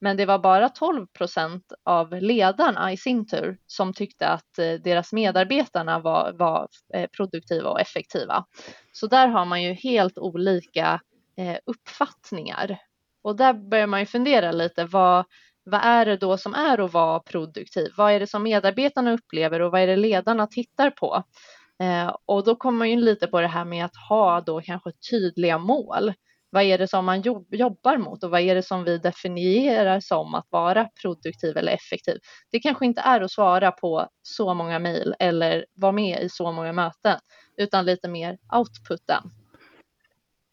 Men 0.00 0.16
det 0.16 0.26
var 0.26 0.38
bara 0.38 0.68
12 0.68 1.06
procent 1.06 1.72
av 1.84 2.12
ledarna 2.12 2.92
i 2.92 2.96
sin 2.96 3.26
tur 3.26 3.58
som 3.66 3.92
tyckte 3.92 4.28
att 4.28 4.58
eh, 4.58 4.72
deras 4.72 5.12
medarbetarna 5.12 5.98
var, 5.98 6.32
var 6.32 6.68
eh, 6.94 7.06
produktiva 7.16 7.70
och 7.70 7.80
effektiva. 7.80 8.44
Så 8.92 9.06
där 9.06 9.28
har 9.28 9.44
man 9.44 9.62
ju 9.62 9.72
helt 9.72 10.18
olika 10.18 11.00
uppfattningar. 11.66 12.78
Och 13.22 13.36
där 13.36 13.52
börjar 13.52 13.86
man 13.86 14.00
ju 14.00 14.06
fundera 14.06 14.52
lite, 14.52 14.84
vad, 14.84 15.24
vad 15.64 15.80
är 15.84 16.06
det 16.06 16.16
då 16.16 16.36
som 16.36 16.54
är 16.54 16.80
att 16.80 16.92
vara 16.92 17.20
produktiv? 17.20 17.92
Vad 17.96 18.12
är 18.12 18.20
det 18.20 18.26
som 18.26 18.42
medarbetarna 18.42 19.12
upplever 19.12 19.60
och 19.60 19.72
vad 19.72 19.80
är 19.80 19.86
det 19.86 19.96
ledarna 19.96 20.46
tittar 20.46 20.90
på? 20.90 21.22
Eh, 21.82 22.16
och 22.24 22.44
då 22.44 22.56
kommer 22.56 22.78
man 22.78 22.88
in 22.88 23.00
lite 23.00 23.26
på 23.26 23.40
det 23.40 23.46
här 23.46 23.64
med 23.64 23.84
att 23.84 23.96
ha 24.08 24.40
då 24.40 24.60
kanske 24.60 24.92
tydliga 25.10 25.58
mål. 25.58 26.12
Vad 26.50 26.62
är 26.62 26.78
det 26.78 26.88
som 26.88 27.04
man 27.04 27.20
jobb, 27.20 27.54
jobbar 27.54 27.98
mot 27.98 28.24
och 28.24 28.30
vad 28.30 28.40
är 28.40 28.54
det 28.54 28.62
som 28.62 28.84
vi 28.84 28.98
definierar 28.98 30.00
som 30.00 30.34
att 30.34 30.46
vara 30.50 30.88
produktiv 31.02 31.56
eller 31.56 31.72
effektiv? 31.72 32.18
Det 32.50 32.60
kanske 32.60 32.86
inte 32.86 33.00
är 33.00 33.20
att 33.20 33.30
svara 33.30 33.70
på 33.72 34.08
så 34.22 34.54
många 34.54 34.78
mejl 34.78 35.14
eller 35.18 35.66
vara 35.74 35.92
med 35.92 36.22
i 36.22 36.28
så 36.28 36.52
många 36.52 36.72
möten, 36.72 37.18
utan 37.56 37.84
lite 37.84 38.08
mer 38.08 38.38
outputen. 38.52 39.22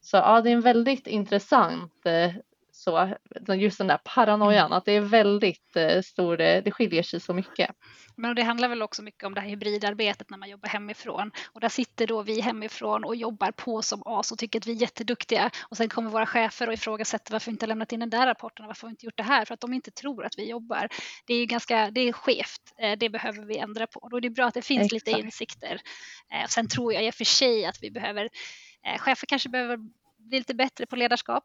Så 0.01 0.17
ja, 0.17 0.41
det 0.41 0.49
är 0.49 0.53
en 0.53 0.61
väldigt 0.61 1.07
intressant 1.07 2.05
eh, 2.05 2.33
så, 2.81 3.15
just 3.47 3.77
den 3.77 3.87
där 3.87 3.99
paranoian, 4.03 4.73
att 4.73 4.85
det 4.85 4.91
är 4.91 5.01
väldigt 5.01 5.75
eh, 5.75 6.01
stor, 6.01 6.37
det 6.37 6.71
skiljer 6.71 7.03
sig 7.03 7.19
så 7.19 7.33
mycket. 7.33 7.69
Men 8.15 8.35
det 8.35 8.43
handlar 8.43 8.69
väl 8.69 8.81
också 8.81 9.03
mycket 9.03 9.23
om 9.23 9.33
det 9.33 9.41
här 9.41 9.47
hybridarbetet 9.47 10.29
när 10.29 10.37
man 10.37 10.49
jobbar 10.49 10.69
hemifrån. 10.69 11.31
Och 11.51 11.61
där 11.61 11.69
sitter 11.69 12.07
då 12.07 12.21
vi 12.21 12.41
hemifrån 12.41 13.03
och 13.03 13.15
jobbar 13.15 13.51
på 13.51 13.81
som 13.81 14.03
as 14.05 14.31
och 14.31 14.37
tycker 14.37 14.59
att 14.59 14.67
vi 14.67 14.71
är 14.71 14.75
jätteduktiga. 14.75 15.51
Och 15.69 15.77
sen 15.77 15.89
kommer 15.89 16.09
våra 16.09 16.25
chefer 16.25 16.67
och 16.67 16.73
ifrågasätter 16.73 17.31
varför 17.31 17.45
vi 17.45 17.51
inte 17.51 17.67
lämnat 17.67 17.91
in 17.91 17.99
den 17.99 18.09
där 18.09 18.27
rapporten 18.27 18.65
och 18.65 18.67
varför 18.67 18.87
vi 18.87 18.91
inte 18.91 19.05
gjort 19.05 19.17
det 19.17 19.23
här. 19.23 19.45
För 19.45 19.53
att 19.53 19.61
de 19.61 19.73
inte 19.73 19.91
tror 19.91 20.25
att 20.25 20.33
vi 20.37 20.49
jobbar. 20.49 20.87
Det 21.25 21.33
är 21.33 21.37
ju 21.37 21.45
ganska, 21.45 21.91
det 21.91 22.01
är 22.01 22.13
skevt. 22.13 22.73
Eh, 22.77 22.97
det 22.97 23.09
behöver 23.09 23.45
vi 23.45 23.57
ändra 23.57 23.87
på. 23.87 24.07
Då 24.11 24.17
är 24.17 24.21
det 24.21 24.29
bra 24.29 24.45
att 24.45 24.53
det 24.53 24.61
finns 24.61 24.93
Exakt. 24.93 25.07
lite 25.07 25.19
insikter. 25.19 25.81
Eh, 26.33 26.47
sen 26.47 26.67
tror 26.67 26.93
jag 26.93 27.05
i 27.05 27.09
och 27.09 27.15
för 27.15 27.25
sig 27.25 27.65
att 27.65 27.77
vi 27.81 27.91
behöver, 27.91 28.29
eh, 28.85 28.97
chefer 28.97 29.27
kanske 29.27 29.49
behöver 29.49 29.77
bli 30.21 30.37
lite 30.37 30.53
bättre 30.53 30.85
på 30.85 30.95
ledarskap 30.95 31.43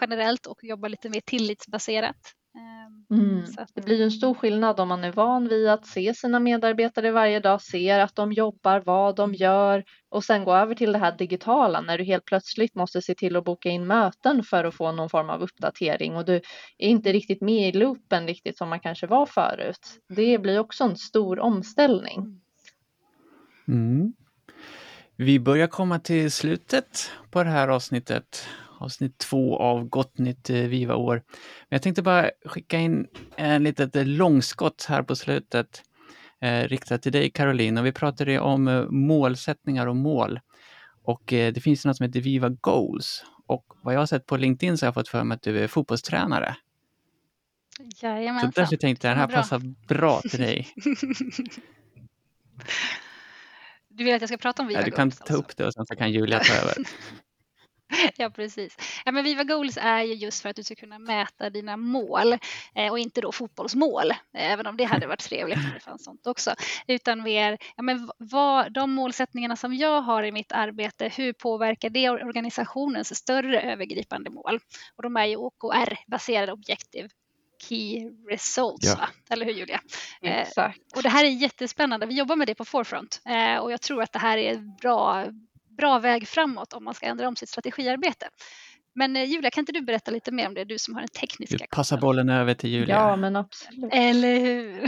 generellt 0.00 0.46
och 0.46 0.64
jobba 0.64 0.88
lite 0.88 1.08
mer 1.08 1.20
tillitsbaserat. 1.20 2.34
Ehm, 2.56 3.20
mm. 3.20 3.44
Det 3.74 3.84
blir 3.84 3.96
ju 3.96 4.04
en 4.04 4.10
stor 4.10 4.34
skillnad 4.34 4.80
om 4.80 4.88
man 4.88 5.04
är 5.04 5.12
van 5.12 5.48
vid 5.48 5.68
att 5.68 5.86
se 5.86 6.14
sina 6.14 6.40
medarbetare 6.40 7.10
varje 7.10 7.40
dag, 7.40 7.62
ser 7.62 8.00
att 8.00 8.16
de 8.16 8.32
jobbar, 8.32 8.82
vad 8.86 9.16
de 9.16 9.34
gör 9.34 9.84
och 10.08 10.24
sen 10.24 10.44
gå 10.44 10.54
över 10.54 10.74
till 10.74 10.92
det 10.92 10.98
här 10.98 11.16
digitala 11.18 11.80
när 11.80 11.98
du 11.98 12.04
helt 12.04 12.24
plötsligt 12.24 12.74
måste 12.74 13.02
se 13.02 13.14
till 13.14 13.36
att 13.36 13.44
boka 13.44 13.68
in 13.68 13.86
möten 13.86 14.42
för 14.42 14.64
att 14.64 14.74
få 14.74 14.92
någon 14.92 15.10
form 15.10 15.30
av 15.30 15.42
uppdatering 15.42 16.16
och 16.16 16.24
du 16.24 16.34
är 16.78 16.88
inte 16.88 17.12
riktigt 17.12 17.40
med 17.40 17.68
i 17.68 17.78
loopen 17.78 18.26
riktigt 18.26 18.58
som 18.58 18.68
man 18.68 18.80
kanske 18.80 19.06
var 19.06 19.26
förut. 19.26 20.00
Det 20.08 20.38
blir 20.38 20.58
också 20.58 20.84
en 20.84 20.96
stor 20.96 21.38
omställning. 21.38 22.40
Mm. 23.68 24.12
Vi 25.18 25.40
börjar 25.40 25.66
komma 25.66 25.98
till 25.98 26.30
slutet 26.30 27.10
på 27.30 27.44
det 27.44 27.50
här 27.50 27.68
avsnittet 27.68 28.48
avsnitt 28.78 29.18
två 29.18 29.58
av 29.58 29.84
Gott 29.84 30.18
Nytt 30.18 30.50
eh, 30.50 30.56
Viva-år. 30.56 31.22
Men 31.68 31.76
jag 31.76 31.82
tänkte 31.82 32.02
bara 32.02 32.30
skicka 32.44 32.78
in 32.78 33.06
en 33.36 33.62
litet 33.62 33.96
eh, 33.96 34.04
långskott 34.04 34.86
här 34.88 35.02
på 35.02 35.16
slutet 35.16 35.82
eh, 36.40 36.62
riktat 36.62 37.02
till 37.02 37.12
dig 37.12 37.30
Caroline. 37.30 37.78
Och 37.78 37.86
vi 37.86 37.92
pratade 37.92 38.40
om 38.40 38.68
eh, 38.68 38.84
målsättningar 38.90 39.86
och 39.86 39.96
mål. 39.96 40.40
Och 41.04 41.32
eh, 41.32 41.52
det 41.52 41.60
finns 41.60 41.84
något 41.84 41.96
som 41.96 42.06
heter 42.06 42.20
Viva 42.20 42.48
Goals. 42.48 43.24
Och 43.46 43.64
vad 43.82 43.94
jag 43.94 43.98
har 43.98 44.06
sett 44.06 44.26
på 44.26 44.36
LinkedIn 44.36 44.78
så 44.78 44.86
har 44.86 44.88
jag 44.88 44.94
fått 44.94 45.08
för 45.08 45.24
mig 45.24 45.34
att 45.34 45.42
du 45.42 45.58
är 45.58 45.68
fotbollstränare. 45.68 46.56
Jajamensan. 48.02 48.52
Så 48.52 48.60
därför 48.60 48.76
tänkte 48.76 49.08
jag 49.08 49.12
att 49.12 49.28
den 49.28 49.30
här 49.30 49.42
passar 49.42 49.62
bra 49.88 50.20
till 50.20 50.40
dig. 50.40 50.68
Du 53.96 54.04
vill 54.04 54.14
att 54.14 54.22
jag 54.22 54.28
ska 54.28 54.36
prata 54.36 54.62
om 54.62 54.68
Viva 54.68 54.80
ja, 54.80 54.84
Du 54.84 54.90
kan 54.90 55.10
ta 55.10 55.16
alltså. 55.22 55.34
upp 55.34 55.56
det 55.56 55.66
och 55.66 55.72
sen 55.72 55.86
så 55.86 55.96
kan 55.96 56.12
Julia 56.12 56.40
ta 56.40 56.54
över. 56.54 56.74
Ja, 58.16 58.30
precis. 58.30 58.76
Ja, 59.04 59.12
men 59.12 59.24
Viva 59.24 59.44
Goals 59.44 59.78
är 59.80 60.02
ju 60.02 60.14
just 60.14 60.42
för 60.42 60.48
att 60.48 60.56
du 60.56 60.62
ska 60.64 60.74
kunna 60.74 60.98
mäta 60.98 61.50
dina 61.50 61.76
mål 61.76 62.32
eh, 62.74 62.90
och 62.90 62.98
inte 62.98 63.20
då 63.20 63.32
fotbollsmål, 63.32 64.12
även 64.32 64.66
om 64.66 64.76
det 64.76 64.84
hade 64.84 65.06
varit 65.06 65.20
trevligt 65.20 65.58
om 65.58 65.70
det 65.74 65.80
fanns 65.80 66.04
sånt 66.04 66.26
också, 66.26 66.54
utan 66.86 67.22
mer 67.22 67.58
ja, 67.76 67.82
men 67.82 68.10
vad, 68.18 68.72
de 68.72 68.90
målsättningarna 68.90 69.56
som 69.56 69.74
jag 69.74 70.02
har 70.02 70.22
i 70.22 70.32
mitt 70.32 70.52
arbete, 70.52 71.12
hur 71.16 71.32
påverkar 71.32 71.90
det 71.90 72.10
organisationens 72.10 73.16
större 73.16 73.60
övergripande 73.60 74.30
mål? 74.30 74.60
Och 74.96 75.02
de 75.02 75.16
är 75.16 75.24
ju 75.24 75.36
OKR-baserade 75.36 76.52
objektiv 76.52 77.08
Key 77.62 78.10
Results, 78.30 78.86
ja. 78.86 79.08
eller 79.30 79.46
hur 79.46 79.52
Julia? 79.52 79.80
Eh, 80.22 80.38
Exakt. 80.38 80.78
Eh, 80.78 80.96
och 80.96 81.02
det 81.02 81.08
här 81.08 81.24
är 81.24 81.28
jättespännande. 81.28 82.06
Vi 82.06 82.14
jobbar 82.14 82.36
med 82.36 82.46
det 82.46 82.54
på 82.54 82.64
Forefront 82.64 83.22
eh, 83.26 83.58
och 83.58 83.72
jag 83.72 83.80
tror 83.80 84.02
att 84.02 84.12
det 84.12 84.18
här 84.18 84.38
är 84.38 84.56
bra 84.82 85.26
bra 85.76 85.98
väg 85.98 86.28
framåt 86.28 86.72
om 86.72 86.84
man 86.84 86.94
ska 86.94 87.06
ändra 87.06 87.28
om 87.28 87.36
sitt 87.36 87.48
strategiarbete. 87.48 88.28
Men 88.94 89.16
eh, 89.16 89.24
Julia, 89.24 89.50
kan 89.50 89.62
inte 89.62 89.72
du 89.72 89.80
berätta 89.80 90.10
lite 90.10 90.32
mer 90.32 90.46
om 90.46 90.54
det? 90.54 90.64
Du 90.64 90.78
som 90.78 90.94
har 90.94 91.00
den 91.00 91.08
tekniska. 91.08 91.56
Vi 91.60 91.66
passar 91.70 91.98
bollen 91.98 92.28
över 92.28 92.54
till 92.54 92.70
Julia. 92.70 92.96
Ja, 92.96 93.16
men 93.16 93.36
absolut. 93.36 93.92
Eller 93.92 94.40
hur? 94.40 94.80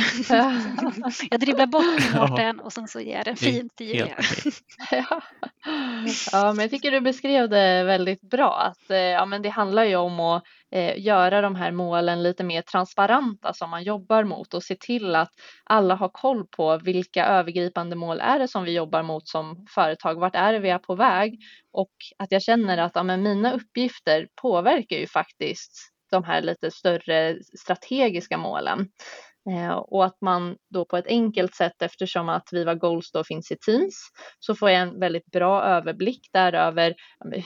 jag 1.31 1.41
dribblar 1.41 1.67
bort 1.67 2.15
Mårten 2.15 2.61
och 2.61 2.73
sen 2.73 2.89
så 2.89 3.01
ger 3.01 3.17
jag 3.17 3.25
den 3.25 3.37
fint 3.37 3.77
till 3.77 3.87
Julia. 3.87 4.17
ja. 4.91 5.23
ja, 6.33 6.53
men 6.53 6.59
jag 6.59 6.71
tycker 6.71 6.91
du 6.91 7.01
beskrev 7.01 7.49
det 7.49 7.85
väldigt 7.85 8.21
bra. 8.21 8.55
Att, 8.55 8.91
eh, 8.91 8.97
ja, 8.97 9.27
men 9.27 9.43
det 9.43 9.49
handlar 9.49 9.85
ju 9.85 9.97
om 9.97 10.21
att 10.21 10.45
eh, 10.71 10.99
göra 11.01 11.41
de 11.41 11.55
här 11.55 11.73
målen 11.73 12.23
lite 12.23 12.45
mer 12.45 12.63
transparenta 12.63 13.53
som 13.53 13.71
man 13.71 13.83
jobbar 13.83 14.25
mot 14.25 14.55
och 14.55 14.63
se 14.63 14.77
till 14.81 15.15
att 15.15 15.31
alla 15.65 15.95
har 15.95 16.09
koll 16.09 16.47
på 16.47 16.77
vilka 16.79 17.27
övergripande 17.27 17.97
mål 17.97 18.21
är 18.21 18.39
det 18.39 18.49
som 18.49 18.65
vi 18.65 18.73
jobbar 18.73 19.03
mot 19.03 19.29
som 19.29 19.67
företag. 19.75 20.21
Vart 20.21 20.35
är 20.35 20.53
det 20.53 20.59
vi 20.59 20.71
är 20.71 20.79
på 20.79 20.95
väg? 20.95 21.39
Och 21.73 21.93
att 22.19 22.33
jag 22.33 22.43
känner 22.43 22.79
att 22.79 22.93
ja, 22.95 23.03
men 23.03 23.23
mina 23.23 23.53
uppgifter 23.53 24.29
påverkar 24.43 24.97
ju 24.97 25.07
faktiskt 25.07 25.93
de 26.11 26.25
här 26.25 26.43
lite 26.43 26.71
större 26.71 27.39
strategiska 27.59 28.39
målen. 28.39 28.89
Eh, 29.51 29.77
och 29.77 30.05
att 30.05 30.21
man 30.21 30.57
då 30.71 30.85
på 30.85 30.97
ett 30.97 31.07
enkelt 31.07 31.55
sätt 31.55 31.83
eftersom 31.83 32.29
att 32.29 32.49
Viva 32.53 32.75
Goals 32.75 33.13
då 33.13 33.25
finns 33.25 33.51
i 33.51 33.57
Teams 33.57 33.95
så 34.39 34.55
får 34.55 34.71
jag 34.71 34.83
en 34.83 35.01
väldigt 35.01 35.27
bra 35.27 35.63
överblick 35.63 36.21
där 36.33 36.53
över 36.53 36.95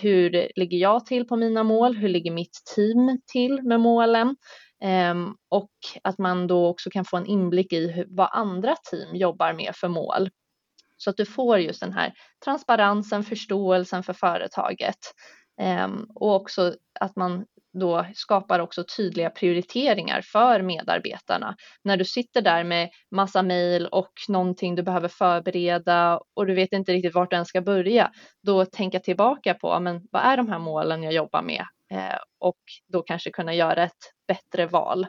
hur 0.01 0.53
ligger 0.57 0.79
jag 0.79 1.07
till 1.07 1.27
på 1.27 1.37
mina 1.37 1.63
mål, 1.63 1.97
hur 1.97 2.09
ligger 2.09 2.31
mitt 2.31 2.63
team 2.75 3.21
till 3.33 3.63
med 3.63 3.81
målen? 3.81 4.37
Ehm, 4.83 5.35
och 5.49 5.71
att 6.05 6.19
man 6.19 6.47
då 6.47 6.67
också 6.67 6.91
kan 6.91 7.05
få 7.05 7.17
en 7.17 7.27
inblick 7.27 7.73
i 7.73 8.05
vad 8.09 8.29
andra 8.33 8.77
team 8.91 9.17
jobbar 9.17 9.53
med 9.53 9.73
för 9.75 9.89
mål. 9.89 10.31
Så 10.97 11.11
att 11.11 11.17
du 11.17 11.27
får 11.27 11.59
just 11.59 11.81
den 11.81 11.93
här 11.93 12.13
transparensen, 12.45 13.25
förståelsen 13.25 14.03
för 14.03 14.13
företaget. 14.13 14.99
Ehm, 15.61 16.07
och 16.15 16.35
också 16.35 16.75
att 17.01 17.17
man 17.17 17.45
då 17.81 18.07
skapar 18.15 18.59
också 18.59 18.85
tydliga 18.97 19.31
prioriteringar 19.31 20.23
för 20.33 20.63
medarbetarna. 20.63 21.57
När 21.85 21.97
du 21.97 22.05
sitter 22.05 22.41
där 22.43 22.65
med 22.65 22.91
massa 23.11 23.43
mejl 23.43 23.87
och 23.87 24.13
någonting 24.29 24.75
du 24.75 24.83
behöver 24.83 25.09
förbereda 25.09 26.21
och 26.37 26.47
du 26.47 26.55
vet 26.55 26.73
inte 26.73 26.93
riktigt 26.93 27.15
vart 27.15 27.31
du 27.31 27.37
ens 27.37 27.49
ska 27.49 27.61
börja, 27.61 28.11
då 28.47 28.65
tänka 28.65 29.01
tillbaka 29.01 29.55
på 29.55 29.81
men 29.81 30.01
vad 30.13 30.23
är 30.23 30.37
de 30.37 30.49
här 30.49 30.59
målen 30.59 31.03
jag 31.03 31.13
jobbar 31.13 31.43
med 31.43 31.65
eh, 31.93 32.19
och 32.41 32.61
då 32.93 33.03
kanske 33.03 33.31
kunna 33.31 33.55
göra 33.55 33.85
ett 33.85 34.13
bättre 34.29 34.67
val. 34.67 35.07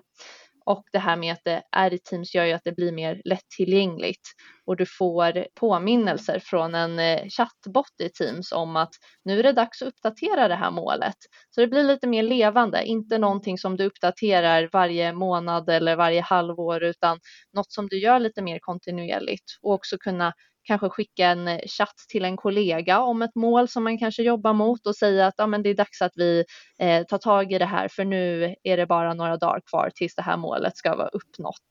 Och 0.65 0.83
det 0.91 0.99
här 0.99 1.15
med 1.15 1.33
att 1.33 1.43
det 1.43 1.63
är 1.71 1.93
i 1.93 1.99
Teams 1.99 2.35
gör 2.35 2.45
ju 2.45 2.53
att 2.53 2.63
det 2.63 2.71
blir 2.71 2.91
mer 2.91 3.21
lättillgängligt. 3.25 4.29
Och 4.65 4.77
du 4.77 4.85
får 4.85 5.47
påminnelser 5.59 6.39
från 6.39 6.75
en 6.75 6.99
eh, 6.99 7.27
chattbot 7.29 8.01
i 8.03 8.09
Teams 8.09 8.51
om 8.51 8.75
att 8.75 8.89
nu 9.25 9.39
är 9.39 9.43
det 9.43 9.51
dags 9.51 9.81
att 9.81 9.87
uppdatera 9.87 10.47
det 10.47 10.55
här 10.55 10.71
målet. 10.71 11.15
Så 11.49 11.61
det 11.61 11.67
blir 11.67 11.83
lite 11.83 12.07
mer 12.07 12.23
levande, 12.23 12.85
inte 12.85 13.17
någonting 13.17 13.57
som 13.57 13.77
du 13.77 13.85
uppdaterar 13.85 14.69
varje 14.73 15.13
månad 15.13 15.69
eller 15.69 15.95
varje 15.95 16.21
halvår 16.21 16.83
utan 16.83 17.19
något 17.53 17.71
som 17.71 17.87
du 17.87 17.99
gör 17.99 18.19
lite 18.19 18.41
mer 18.41 18.59
kontinuerligt. 18.61 19.57
Och 19.61 19.73
också 19.73 19.97
kunna 19.97 20.33
kanske 20.63 20.89
skicka 20.89 21.27
en 21.27 21.47
eh, 21.47 21.59
chatt 21.67 21.95
till 22.09 22.25
en 22.25 22.37
kollega 22.37 22.99
om 23.01 23.21
ett 23.21 23.35
mål 23.35 23.67
som 23.67 23.83
man 23.83 23.97
kanske 23.97 24.23
jobbar 24.23 24.53
mot 24.53 24.87
och 24.87 24.95
säga 24.95 25.27
att 25.27 25.33
ja, 25.37 25.47
men 25.47 25.63
det 25.63 25.69
är 25.69 25.73
dags 25.73 26.01
att 26.01 26.13
vi 26.15 26.45
eh, 26.79 27.03
tar 27.03 27.17
tag 27.17 27.51
i 27.53 27.59
det 27.59 27.65
här 27.65 27.87
för 27.87 28.05
nu 28.05 28.55
är 28.63 28.77
det 28.77 28.85
bara 28.85 29.13
några 29.13 29.37
dagar 29.37 29.61
kvar 29.69 29.91
tills 29.95 30.15
det 30.15 30.21
här 30.21 30.37
målet 30.37 30.77
ska 30.77 30.95
vara 30.95 31.07
uppnått. 31.07 31.67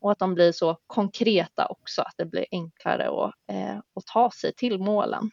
Och 0.00 0.12
att 0.12 0.18
de 0.18 0.34
blir 0.34 0.52
så 0.52 0.76
konkreta 0.86 1.66
också, 1.66 2.02
att 2.02 2.14
det 2.16 2.24
blir 2.24 2.46
enklare 2.50 3.08
att, 3.08 3.34
eh, 3.52 3.76
att 3.76 4.06
ta 4.12 4.30
sig 4.30 4.52
till 4.54 4.78
målen. 4.78 5.30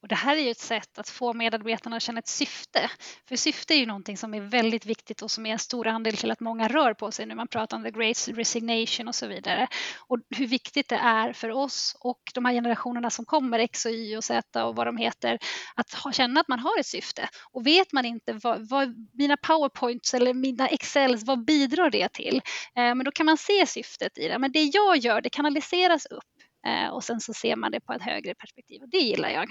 Och 0.00 0.08
det 0.08 0.14
här 0.14 0.36
är 0.36 0.40
ju 0.40 0.50
ett 0.50 0.58
sätt 0.58 0.98
att 0.98 1.08
få 1.08 1.32
medarbetarna 1.32 1.96
att 1.96 2.02
känna 2.02 2.18
ett 2.18 2.28
syfte. 2.28 2.90
För 3.28 3.36
syfte 3.36 3.74
är 3.74 3.78
ju 3.78 3.86
någonting 3.86 4.16
som 4.16 4.34
är 4.34 4.40
väldigt 4.40 4.86
viktigt 4.86 5.22
och 5.22 5.30
som 5.30 5.46
är 5.46 5.52
en 5.52 5.58
stor 5.58 5.86
andel 5.86 6.16
till 6.16 6.30
att 6.30 6.40
många 6.40 6.68
rör 6.68 6.94
på 6.94 7.12
sig 7.12 7.26
när 7.26 7.34
man 7.34 7.48
pratar 7.48 7.76
om 7.76 7.84
the 7.84 7.90
great 7.90 8.28
resignation 8.28 9.08
och 9.08 9.14
så 9.14 9.26
vidare. 9.26 9.68
Och 10.08 10.18
hur 10.36 10.46
viktigt 10.46 10.88
det 10.88 10.96
är 10.96 11.32
för 11.32 11.50
oss 11.50 11.96
och 12.00 12.20
de 12.34 12.44
här 12.44 12.52
generationerna 12.52 13.10
som 13.10 13.24
kommer, 13.24 13.58
X 13.58 13.86
och 13.86 13.92
Y 13.92 14.16
och 14.16 14.24
Z 14.24 14.64
och 14.64 14.76
vad 14.76 14.86
de 14.86 14.96
heter, 14.96 15.38
att 15.74 15.94
ha, 15.94 16.12
känna 16.12 16.40
att 16.40 16.48
man 16.48 16.58
har 16.58 16.80
ett 16.80 16.86
syfte. 16.86 17.28
Och 17.52 17.66
vet 17.66 17.92
man 17.92 18.04
inte 18.04 18.32
vad, 18.32 18.68
vad 18.68 18.94
mina 19.12 19.36
powerpoints 19.36 20.14
eller 20.14 20.34
mina 20.34 20.68
excels, 20.68 21.24
vad 21.24 21.44
bidrar 21.44 21.90
det 21.90 22.12
till? 22.12 22.36
Eh, 22.76 22.94
men 22.94 23.04
då 23.04 23.10
kan 23.10 23.26
man 23.26 23.36
se 23.36 23.66
syftet 23.66 24.18
i 24.18 24.28
det. 24.28 24.38
Men 24.38 24.52
det 24.52 24.62
jag 24.62 24.96
gör, 24.96 25.20
det 25.20 25.30
kanaliseras 25.30 26.06
upp 26.06 26.24
eh, 26.66 26.88
och 26.88 27.04
sen 27.04 27.20
så 27.20 27.34
ser 27.34 27.56
man 27.56 27.72
det 27.72 27.80
på 27.80 27.92
ett 27.92 28.02
högre 28.02 28.34
perspektiv 28.34 28.82
och 28.82 28.88
det 28.88 28.98
gillar 28.98 29.30
jag. 29.30 29.48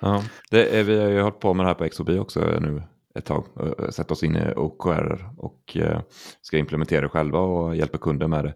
Ja, 0.00 0.22
det 0.50 0.78
är, 0.78 0.84
vi 0.84 1.00
har 1.00 1.08
ju 1.08 1.20
hållit 1.20 1.40
på 1.40 1.54
med 1.54 1.66
det 1.66 1.68
här 1.68 1.74
på 1.74 1.88
XOB 1.88 2.08
också 2.08 2.40
nu 2.40 2.82
ett 3.14 3.24
tag. 3.24 3.46
Sett 3.90 4.10
oss 4.10 4.22
in 4.22 4.36
i 4.36 4.54
OKR 4.56 5.28
och 5.36 5.76
eh, 5.76 6.00
ska 6.40 6.58
implementera 6.58 7.00
det 7.00 7.08
själva 7.08 7.38
och 7.38 7.76
hjälpa 7.76 7.98
kunder 7.98 8.28
med 8.28 8.44
det. 8.44 8.54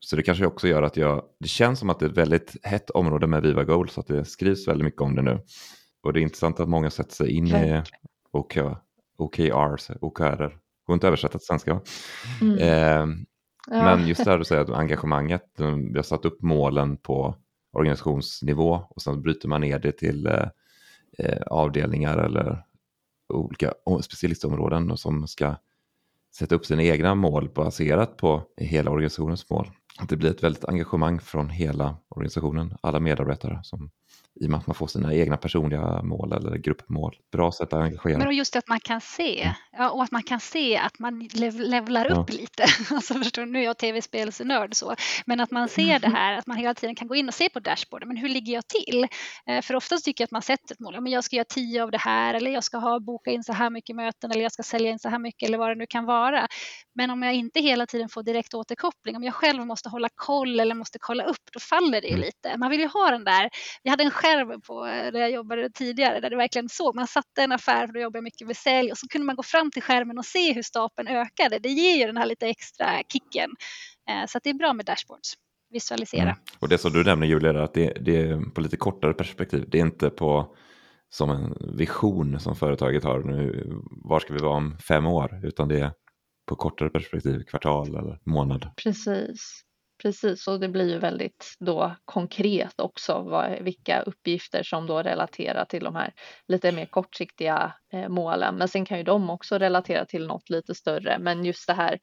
Så 0.00 0.16
det 0.16 0.22
kanske 0.22 0.46
också 0.46 0.68
gör 0.68 0.82
att 0.82 0.96
jag, 0.96 1.22
det 1.40 1.48
känns 1.48 1.78
som 1.78 1.90
att 1.90 1.98
det 1.98 2.06
är 2.06 2.10
ett 2.10 2.16
väldigt 2.16 2.56
hett 2.62 2.90
område 2.90 3.26
med 3.26 3.42
Viva 3.42 3.64
Goals, 3.64 3.92
så 3.92 4.00
att 4.00 4.06
det 4.06 4.24
skrivs 4.24 4.68
väldigt 4.68 4.84
mycket 4.84 5.00
om 5.00 5.16
det 5.16 5.22
nu. 5.22 5.40
Och 6.02 6.12
det 6.12 6.20
är 6.20 6.22
intressant 6.22 6.60
att 6.60 6.68
många 6.68 6.90
sätter 6.90 7.14
sig 7.14 7.30
in 7.30 7.46
i 7.46 7.82
OK, 8.32 8.58
OKRs, 9.18 9.90
OKR, 10.00 10.58
går 10.86 10.94
inte 10.94 11.06
att 11.06 11.08
översätta 11.08 11.38
till 11.38 11.46
svenska. 11.46 11.80
Mm. 12.40 12.58
Eh, 12.58 13.24
ja. 13.70 13.84
Men 13.84 14.06
just 14.06 14.24
det 14.24 14.30
här 14.30 14.38
du 14.38 14.44
säger, 14.44 14.62
att 14.62 14.70
engagemanget, 14.70 15.44
vi 15.92 15.96
har 15.96 16.02
satt 16.02 16.24
upp 16.24 16.42
målen 16.42 16.96
på 16.96 17.36
organisationsnivå 17.72 18.80
och 18.90 19.02
sen 19.02 19.22
bryter 19.22 19.48
man 19.48 19.60
ner 19.60 19.78
det 19.78 19.92
till 19.92 20.26
eh, 20.26 20.48
eh 21.18 21.42
avdelningar 21.46 22.18
eller 22.18 22.64
olika 23.28 23.74
specialistområden 24.02 24.96
som 24.96 25.28
ska 25.28 25.56
sätta 26.34 26.54
upp 26.54 26.66
sina 26.66 26.82
egna 26.82 27.14
mål 27.14 27.48
baserat 27.48 28.16
på 28.16 28.42
hela 28.56 28.90
organisationens 28.90 29.50
mål. 29.50 29.70
Att 29.98 30.08
det 30.08 30.16
blir 30.16 30.30
ett 30.30 30.42
väldigt 30.42 30.64
engagemang 30.64 31.20
från 31.20 31.50
hela 31.50 31.96
organisationen, 32.08 32.74
alla 32.80 33.00
medarbetare 33.00 33.60
som 33.62 33.90
i 34.40 34.46
och 34.46 34.50
med 34.50 34.58
att 34.58 34.66
man 34.66 34.74
får 34.74 34.86
sina 34.86 35.14
egna 35.14 35.36
personliga 35.36 36.02
mål 36.02 36.32
eller 36.32 36.56
gruppmål. 36.56 37.16
Bra 37.32 37.52
sätt 37.52 37.72
att 37.72 37.82
engagera. 37.82 38.18
Men 38.18 38.36
just 38.36 38.56
att 38.56 38.68
man 38.68 38.80
kan 38.80 39.00
se 39.00 39.42
mm. 39.42 39.54
ja, 39.72 39.90
och 39.90 40.02
att 40.02 40.10
man 40.10 40.22
kan 40.22 40.40
se 40.40 40.76
att 40.76 40.98
man 40.98 41.28
levlar 41.54 42.06
upp 42.06 42.30
ja. 42.30 42.36
lite. 42.36 42.64
Alltså 42.94 43.14
förstår, 43.14 43.46
nu 43.46 43.58
är 43.58 43.64
jag 43.64 43.78
tv-spelsnörd 43.78 44.74
så, 44.74 44.94
men 45.26 45.40
att 45.40 45.50
man 45.50 45.68
ser 45.68 45.98
det 45.98 46.08
här, 46.08 46.38
att 46.38 46.46
man 46.46 46.56
hela 46.56 46.74
tiden 46.74 46.94
kan 46.94 47.08
gå 47.08 47.14
in 47.14 47.28
och 47.28 47.34
se 47.34 47.48
på 47.48 47.60
dashboarden, 47.60 48.08
men 48.08 48.16
hur 48.16 48.28
ligger 48.28 48.52
jag 48.52 48.64
till? 48.66 49.08
Eh, 49.46 49.62
för 49.62 49.74
oftast 49.74 50.04
tycker 50.04 50.22
jag 50.22 50.26
att 50.26 50.32
man 50.32 50.42
sätter 50.42 50.74
ett 50.74 50.80
mål, 50.80 50.94
ja, 50.94 51.00
men 51.00 51.12
jag 51.12 51.24
ska 51.24 51.36
göra 51.36 51.46
tio 51.48 51.82
av 51.82 51.90
det 51.90 51.98
här 51.98 52.34
eller 52.34 52.50
jag 52.50 52.64
ska 52.64 52.78
ha 52.78 53.00
boka 53.00 53.30
in 53.30 53.44
så 53.44 53.52
här 53.52 53.70
mycket 53.70 53.96
möten 53.96 54.30
eller 54.30 54.42
jag 54.42 54.52
ska 54.52 54.62
sälja 54.62 54.90
in 54.90 54.98
så 54.98 55.08
här 55.08 55.18
mycket 55.18 55.48
eller 55.48 55.58
vad 55.58 55.70
det 55.70 55.74
nu 55.74 55.86
kan 55.86 56.04
vara. 56.04 56.46
Men 56.94 57.10
om 57.10 57.22
jag 57.22 57.34
inte 57.34 57.60
hela 57.60 57.86
tiden 57.86 58.08
får 58.08 58.22
direkt 58.22 58.54
återkoppling, 58.54 59.16
om 59.16 59.24
jag 59.24 59.34
själv 59.34 59.66
måste 59.66 59.87
hålla 59.88 60.08
koll 60.14 60.60
eller 60.60 60.74
måste 60.74 60.98
kolla 60.98 61.24
upp, 61.24 61.52
då 61.52 61.60
faller 61.60 62.00
det 62.00 62.06
ju 62.06 62.14
mm. 62.14 62.26
lite. 62.26 62.56
Man 62.58 62.70
vill 62.70 62.80
ju 62.80 62.86
ha 62.86 63.10
den 63.10 63.24
där, 63.24 63.50
vi 63.82 63.90
hade 63.90 64.04
en 64.04 64.10
skärm 64.10 64.60
på 64.60 64.84
där 64.84 65.20
jag 65.20 65.30
jobbade 65.30 65.70
tidigare 65.70 66.20
där 66.20 66.30
det 66.30 66.36
verkligen 66.36 66.68
såg, 66.68 66.94
man 66.94 67.06
satte 67.06 67.42
en 67.42 67.52
affär, 67.52 67.86
för 67.86 67.94
då 67.94 68.00
jobbade 68.00 68.18
jag 68.18 68.24
mycket 68.24 68.46
med 68.46 68.56
sälj 68.56 68.90
och 68.92 68.98
så 68.98 69.08
kunde 69.08 69.26
man 69.26 69.36
gå 69.36 69.42
fram 69.42 69.70
till 69.70 69.82
skärmen 69.82 70.18
och 70.18 70.26
se 70.26 70.52
hur 70.52 70.62
stapeln 70.62 71.08
ökade. 71.08 71.58
Det 71.58 71.68
ger 71.68 71.96
ju 71.96 72.06
den 72.06 72.16
här 72.16 72.26
lite 72.26 72.46
extra 72.46 73.02
kicken. 73.12 73.50
Eh, 74.10 74.26
så 74.26 74.38
det 74.42 74.50
är 74.50 74.54
bra 74.54 74.72
med 74.72 74.86
dashboards 74.86 75.34
visualisera. 75.70 76.22
Mm. 76.22 76.36
Och 76.58 76.68
det 76.68 76.78
som 76.78 76.92
du 76.92 77.04
nämner 77.04 77.26
Julia, 77.26 77.64
att 77.64 77.74
det, 77.74 77.92
det, 78.00 78.16
är 78.16 78.50
på 78.50 78.60
lite 78.60 78.76
kortare 78.76 79.14
perspektiv. 79.14 79.64
Det 79.68 79.78
är 79.78 79.82
inte 79.82 80.10
på 80.10 80.56
som 81.10 81.30
en 81.30 81.76
vision 81.76 82.40
som 82.40 82.56
företaget 82.56 83.04
har. 83.04 83.18
Nu, 83.18 83.66
var 83.90 84.20
ska 84.20 84.34
vi 84.34 84.40
vara 84.40 84.56
om 84.56 84.78
fem 84.78 85.06
år? 85.06 85.40
Utan 85.44 85.68
det 85.68 85.80
är 85.80 85.92
på 86.46 86.56
kortare 86.56 86.90
perspektiv, 86.90 87.42
kvartal 87.42 87.88
eller 87.88 88.18
månad. 88.24 88.70
Precis. 88.76 89.64
Precis, 90.02 90.48
och 90.48 90.60
det 90.60 90.68
blir 90.68 90.88
ju 90.88 90.98
väldigt 90.98 91.56
då 91.58 91.94
konkret 92.04 92.80
också 92.80 93.22
vad, 93.22 93.50
vilka 93.60 94.00
uppgifter 94.00 94.62
som 94.62 94.86
då 94.86 95.02
relaterar 95.02 95.64
till 95.64 95.84
de 95.84 95.94
här 95.94 96.12
lite 96.48 96.72
mer 96.72 96.86
kortsiktiga 96.86 97.72
eh, 97.92 98.08
målen. 98.08 98.54
Men 98.56 98.68
sen 98.68 98.84
kan 98.84 98.98
ju 98.98 99.04
de 99.04 99.30
också 99.30 99.58
relatera 99.58 100.04
till 100.04 100.26
något 100.26 100.50
lite 100.50 100.74
större. 100.74 101.18
Men 101.18 101.44
just 101.44 101.66
det 101.66 101.72
här 101.72 101.98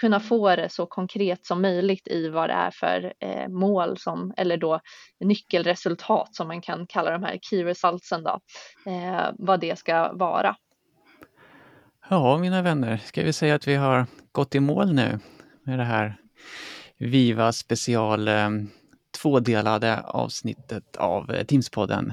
kunna 0.00 0.20
få 0.20 0.56
det 0.56 0.68
så 0.68 0.86
konkret 0.86 1.46
som 1.46 1.62
möjligt 1.62 2.08
i 2.08 2.28
vad 2.28 2.50
det 2.50 2.54
är 2.54 2.70
för 2.70 3.12
eh, 3.20 3.48
mål 3.48 3.98
som, 3.98 4.34
eller 4.36 4.56
då 4.56 4.80
nyckelresultat 5.20 6.34
som 6.34 6.48
man 6.48 6.60
kan 6.60 6.86
kalla 6.86 7.10
de 7.10 7.22
här 7.22 7.38
key 7.42 7.64
resultsen 7.64 8.22
då, 8.22 8.40
eh, 8.86 9.30
vad 9.38 9.60
det 9.60 9.78
ska 9.78 10.12
vara. 10.12 10.56
Ja, 12.10 12.38
mina 12.38 12.62
vänner, 12.62 12.96
ska 12.96 13.22
vi 13.22 13.32
säga 13.32 13.54
att 13.54 13.68
vi 13.68 13.74
har 13.74 14.06
gått 14.32 14.54
i 14.54 14.60
mål 14.60 14.94
nu 14.94 15.18
med 15.62 15.78
det 15.78 15.84
här 15.84 16.16
Viva 17.02 17.52
special 17.52 18.28
eh, 18.28 18.50
tvådelade 19.20 20.00
avsnittet 20.00 20.96
av 20.96 21.30
eh, 21.30 21.44
Teamspodden. 21.44 22.12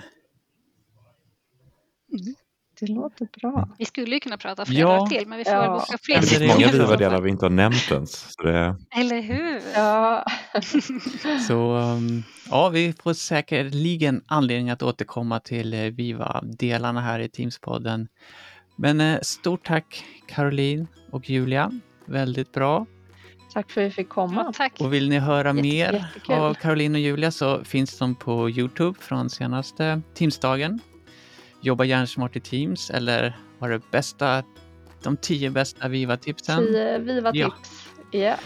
Mm. 2.12 2.36
Det 2.80 2.88
låter 2.88 3.28
bra. 3.42 3.70
Vi 3.78 3.86
skulle 3.86 4.16
ju 4.16 4.20
kunna 4.20 4.38
prata 4.38 4.66
flera 4.66 4.82
ja. 4.82 5.08
till, 5.08 5.28
men 5.28 5.38
vi 5.38 5.44
får 5.44 5.54
ja. 5.54 5.74
boka 5.74 5.98
fler. 6.02 6.22
Det 6.22 6.28
finns 6.28 6.54
många 6.54 6.72
Viva-delar 6.72 7.22
vi 7.22 7.30
inte 7.30 7.46
har 7.46 7.50
nämnt 7.50 7.92
ens. 7.92 8.36
Det... 8.44 8.76
Eller 8.96 9.22
hur? 9.22 9.62
Ja. 9.76 10.26
så 11.48 11.78
um, 11.78 12.24
ja, 12.50 12.70
vi 12.70 12.94
får 13.04 13.14
säkerligen 13.14 14.24
anledning 14.28 14.70
att 14.70 14.84
återkomma 14.84 15.40
till 15.40 15.74
eh, 15.74 15.80
Viva-delarna 15.80 17.02
här 17.02 17.20
i 17.20 17.30
Teamspodden. 17.30 18.08
Men 18.76 19.02
eh, 19.02 19.20
stort 19.22 19.66
tack 19.66 20.04
Caroline 20.28 20.88
och 21.12 21.30
Julia. 21.30 21.72
Väldigt 22.06 22.52
bra. 22.52 22.86
Tack 23.54 23.72
för 23.72 23.82
att 23.82 23.88
vi 23.88 23.92
fick 23.92 24.10
komma. 24.10 24.44
Ja, 24.46 24.54
tack. 24.56 24.74
Och 24.80 24.94
vill 24.94 25.10
ni 25.10 25.20
höra 25.20 25.50
Jätte, 25.50 25.62
mer 25.62 25.94
jättekul. 25.94 26.36
av 26.36 26.54
Caroline 26.54 26.96
och 26.96 27.02
Julia 27.02 27.32
så 27.32 27.64
finns 27.64 27.98
de 27.98 28.16
på 28.16 28.50
Youtube 28.50 29.00
från 29.00 29.30
senaste 29.30 30.02
Teamsdagen. 30.14 30.80
Jobba 31.62 31.84
hjärnsmart 31.84 32.36
i 32.36 32.40
Teams 32.40 32.90
eller 32.90 33.40
var 33.60 33.70
det 33.70 33.82
bästa, 33.92 34.44
de 35.04 35.18
tio 35.18 35.50
bästa 35.50 35.88
Viva-tipsen? 35.88 36.66
Tio 36.66 36.98
Viva-tips, 37.00 37.90
ja. 38.12 38.20
Yeah. 38.20 38.40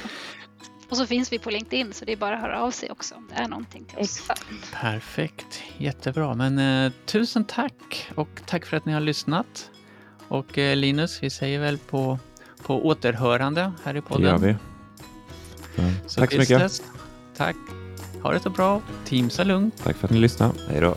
Och 0.89 0.97
så 0.97 1.05
finns 1.05 1.31
vi 1.33 1.39
på 1.39 1.49
LinkedIn 1.49 1.93
så 1.93 2.05
det 2.05 2.11
är 2.11 2.17
bara 2.17 2.35
att 2.35 2.41
höra 2.41 2.61
av 2.61 2.71
sig 2.71 2.91
också 2.91 3.15
om 3.15 3.27
det 3.29 3.35
är 3.35 3.47
någonting 3.47 3.85
till 3.85 3.97
oss. 3.99 4.19
Exakt. 4.19 4.71
Perfekt, 4.73 5.63
jättebra. 5.77 6.33
Men 6.33 6.59
eh, 6.85 6.91
tusen 7.05 7.45
tack 7.45 8.09
och 8.15 8.29
tack 8.45 8.65
för 8.65 8.77
att 8.77 8.85
ni 8.85 8.93
har 8.93 9.01
lyssnat. 9.01 9.71
Och 10.27 10.57
eh, 10.57 10.75
Linus, 10.75 11.23
vi 11.23 11.29
säger 11.29 11.59
väl 11.59 11.77
på, 11.77 12.19
på 12.63 12.85
återhörande 12.87 13.71
här 13.83 13.95
i 13.95 14.01
podden. 14.01 14.23
Det 14.23 14.47
gör 14.47 14.53
vi. 14.53 14.55
Så 16.07 16.19
tack 16.19 16.31
så 16.31 16.37
mycket. 16.37 16.59
Dess, 16.59 16.81
tack. 17.37 17.55
Ha 18.23 18.31
det 18.33 18.39
så 18.39 18.49
bra. 18.49 18.81
Teamsa 19.05 19.43
lugnt. 19.43 19.83
Tack 19.83 19.95
för 19.97 20.07
att 20.07 20.11
ni 20.11 20.19
lyssnade. 20.19 20.53
Hej 20.69 20.81
då. 20.81 20.95